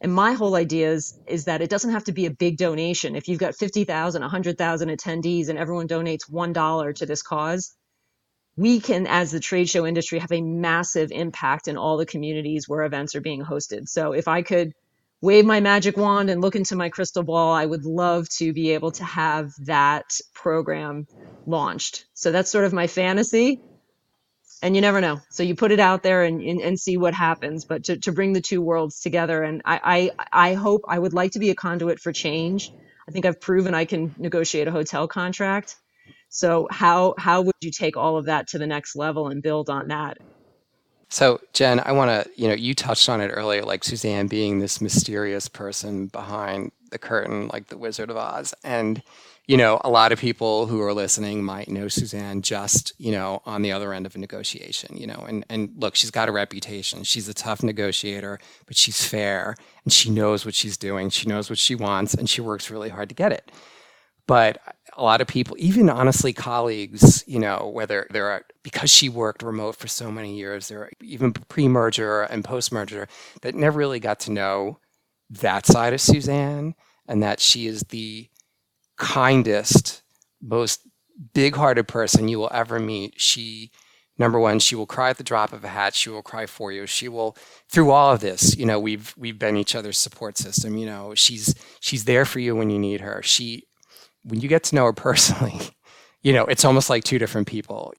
[0.00, 3.16] And my whole idea is, is that it doesn't have to be a big donation.
[3.16, 7.74] If you've got 50,000, 100,000 attendees and everyone donates $1 to this cause,
[8.56, 12.68] we can, as the trade show industry, have a massive impact in all the communities
[12.68, 13.88] where events are being hosted.
[13.88, 14.72] So if I could
[15.20, 18.72] wave my magic wand and look into my crystal ball, I would love to be
[18.72, 21.06] able to have that program
[21.46, 22.06] launched.
[22.14, 23.60] So that's sort of my fantasy.
[24.60, 25.20] And you never know.
[25.30, 27.64] So you put it out there and, and, and see what happens.
[27.64, 31.12] But to, to bring the two worlds together, and I, I, I hope I would
[31.12, 32.72] like to be a conduit for change.
[33.08, 35.76] I think I've proven I can negotiate a hotel contract.
[36.28, 39.70] So how how would you take all of that to the next level and build
[39.70, 40.18] on that?
[41.08, 44.58] So Jen, I want to, you know, you touched on it earlier, like Suzanne being
[44.58, 49.02] this mysterious person behind the curtain, like the Wizard of Oz, and
[49.48, 53.40] you know, a lot of people who are listening might know Suzanne just, you know,
[53.46, 56.32] on the other end of a negotiation, you know, and, and look, she's got a
[56.32, 57.02] reputation.
[57.02, 61.08] She's a tough negotiator, but she's fair and she knows what she's doing.
[61.08, 63.50] She knows what she wants and she works really hard to get it.
[64.26, 64.60] But
[64.94, 69.76] a lot of people, even honestly colleagues, you know, whether they're because she worked remote
[69.76, 73.08] for so many years, there even pre-merger and post-merger
[73.40, 74.78] that never really got to know
[75.30, 76.74] that side of Suzanne
[77.06, 78.28] and that she is the
[78.98, 80.02] kindest,
[80.42, 80.80] most
[81.34, 83.14] big-hearted person you will ever meet.
[83.20, 83.70] She
[84.18, 86.72] number one she will cry at the drop of a hat she will cry for
[86.72, 87.36] you she will
[87.68, 91.14] through all of this you know we've we've been each other's support system you know
[91.14, 93.68] she's she's there for you when you need her she
[94.28, 95.58] when you get to know her personally,
[96.22, 97.94] you know, it's almost like two different people.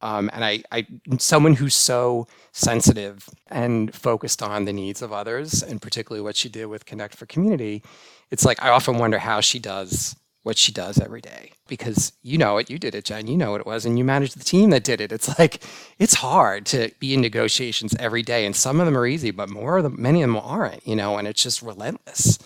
[0.00, 0.86] Um, and I, I,
[1.18, 6.50] someone who's so sensitive and focused on the needs of others, and particularly what she
[6.50, 7.82] did with Connect for Community,
[8.30, 10.14] it's like I often wonder how she does
[10.44, 13.50] what she does every day because you know it, you did it, Jen, you know
[13.50, 15.10] what it was, and you managed the team that did it.
[15.10, 15.62] It's like
[15.98, 19.48] it's hard to be in negotiations every day, and some of them are easy, but
[19.48, 22.38] more of them, many of them aren't, you know, and it's just relentless.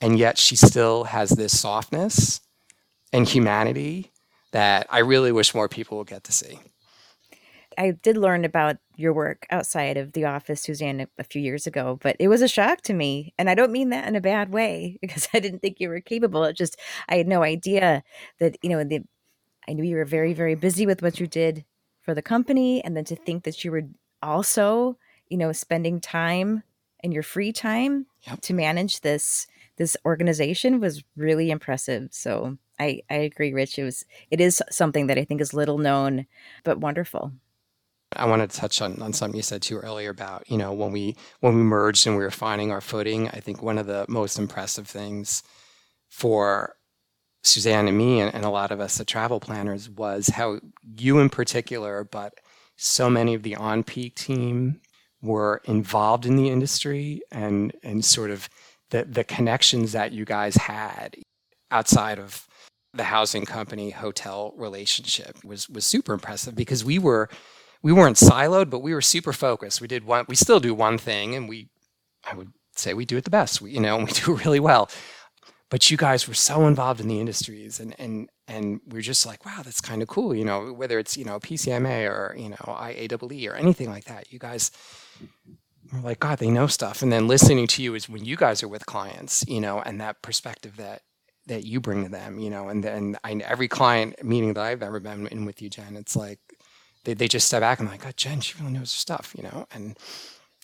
[0.00, 2.40] And yet she still has this softness
[3.12, 4.10] and humanity
[4.52, 6.58] that I really wish more people would get to see.
[7.78, 11.98] I did learn about your work outside of the office, Suzanne, a few years ago,
[12.02, 13.34] but it was a shock to me.
[13.38, 16.00] And I don't mean that in a bad way because I didn't think you were
[16.00, 16.44] capable.
[16.44, 16.78] It just,
[17.08, 18.02] I had no idea
[18.38, 19.00] that, you know, the,
[19.68, 21.64] I knew you were very, very busy with what you did
[22.02, 22.82] for the company.
[22.82, 23.84] And then to think that you were
[24.22, 24.96] also,
[25.28, 26.62] you know, spending time
[27.02, 28.40] in your free time yep.
[28.42, 29.46] to manage this,
[29.76, 32.08] this organization was really impressive.
[32.10, 33.78] So I, I agree, Rich.
[33.78, 36.26] It was it is something that I think is little known,
[36.64, 37.32] but wonderful.
[38.16, 40.90] I wanted to touch on, on something you said too earlier about, you know, when
[40.92, 44.04] we when we merged and we were finding our footing, I think one of the
[44.08, 45.42] most impressive things
[46.08, 46.76] for
[47.44, 50.60] Suzanne and me and, and a lot of us the travel planners was how
[50.98, 52.34] you in particular, but
[52.76, 54.80] so many of the onPeak team
[55.22, 58.48] were involved in the industry and and sort of
[58.90, 61.16] the the connections that you guys had
[61.70, 62.46] outside of
[62.94, 67.28] the housing company hotel relationship was was super impressive because we were
[67.82, 69.80] we weren't siloed but we were super focused.
[69.80, 71.68] We did one we still do one thing and we
[72.30, 74.90] i would say we do it the best we, you know we do really well.
[75.70, 79.44] But you guys were so involved in the industries and and and we're just like
[79.46, 82.56] wow that's kind of cool you know whether it's you know pcma or you know
[82.66, 84.72] iaee or anything like that you guys
[85.92, 87.02] were like god they know stuff.
[87.02, 90.00] And then listening to you is when you guys are with clients you know and
[90.00, 91.02] that perspective that
[91.46, 94.82] that you bring to them, you know, and then I, every client meeting that I've
[94.82, 96.38] ever been in with you, Jen, it's like
[97.04, 99.42] they, they just step back and like, oh, Jen, she really knows her stuff, you
[99.42, 99.96] know, and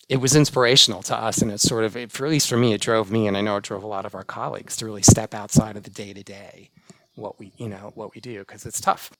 [0.09, 1.41] it was inspirational to us.
[1.41, 3.41] And it's sort of, it, for at least for me, it drove me, and I
[3.41, 6.13] know it drove a lot of our colleagues to really step outside of the day
[6.13, 6.69] to day,
[7.15, 9.11] what we, you know, what we do, because it's tough.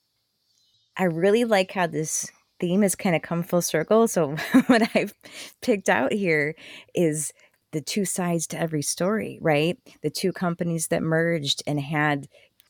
[0.98, 4.08] I really like how this theme has kind of come full circle.
[4.08, 4.36] So
[4.68, 5.14] what I've
[5.62, 6.56] picked out here
[6.96, 7.32] is
[7.72, 9.78] the two sides to every story, right?
[10.02, 12.28] The two companies that merged and had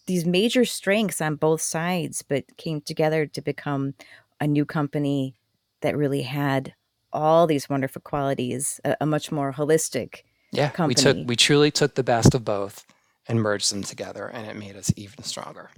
[0.08, 3.94] these major strengths on both sides, but came together to become
[4.40, 5.36] a new company
[5.82, 6.74] that really had
[7.14, 10.90] all these wonderful qualities, a, a much more holistic yeah, company.
[10.90, 12.86] we took we truly took the best of both
[13.28, 15.70] and merged them together, and it made us even stronger.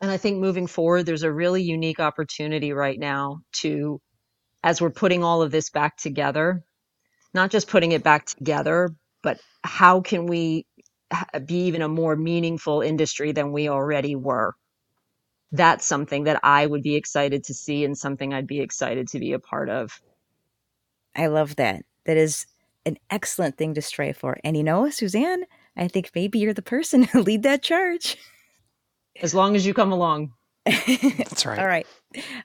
[0.00, 4.00] And I think moving forward, there's a really unique opportunity right now to,
[4.62, 6.62] as we're putting all of this back together,
[7.34, 8.90] not just putting it back together,
[9.22, 10.66] but how can we
[11.44, 14.54] be even a more meaningful industry than we already were?
[15.52, 19.18] That's something that I would be excited to see and something I'd be excited to
[19.18, 20.00] be a part of.
[21.16, 21.84] I love that.
[22.06, 22.46] That is
[22.86, 24.38] an excellent thing to strive for.
[24.44, 25.44] And you know, Suzanne,
[25.76, 28.16] I think maybe you're the person to lead that charge.
[29.20, 30.32] As long as you come along.
[30.64, 31.58] That's right.
[31.58, 31.86] All right.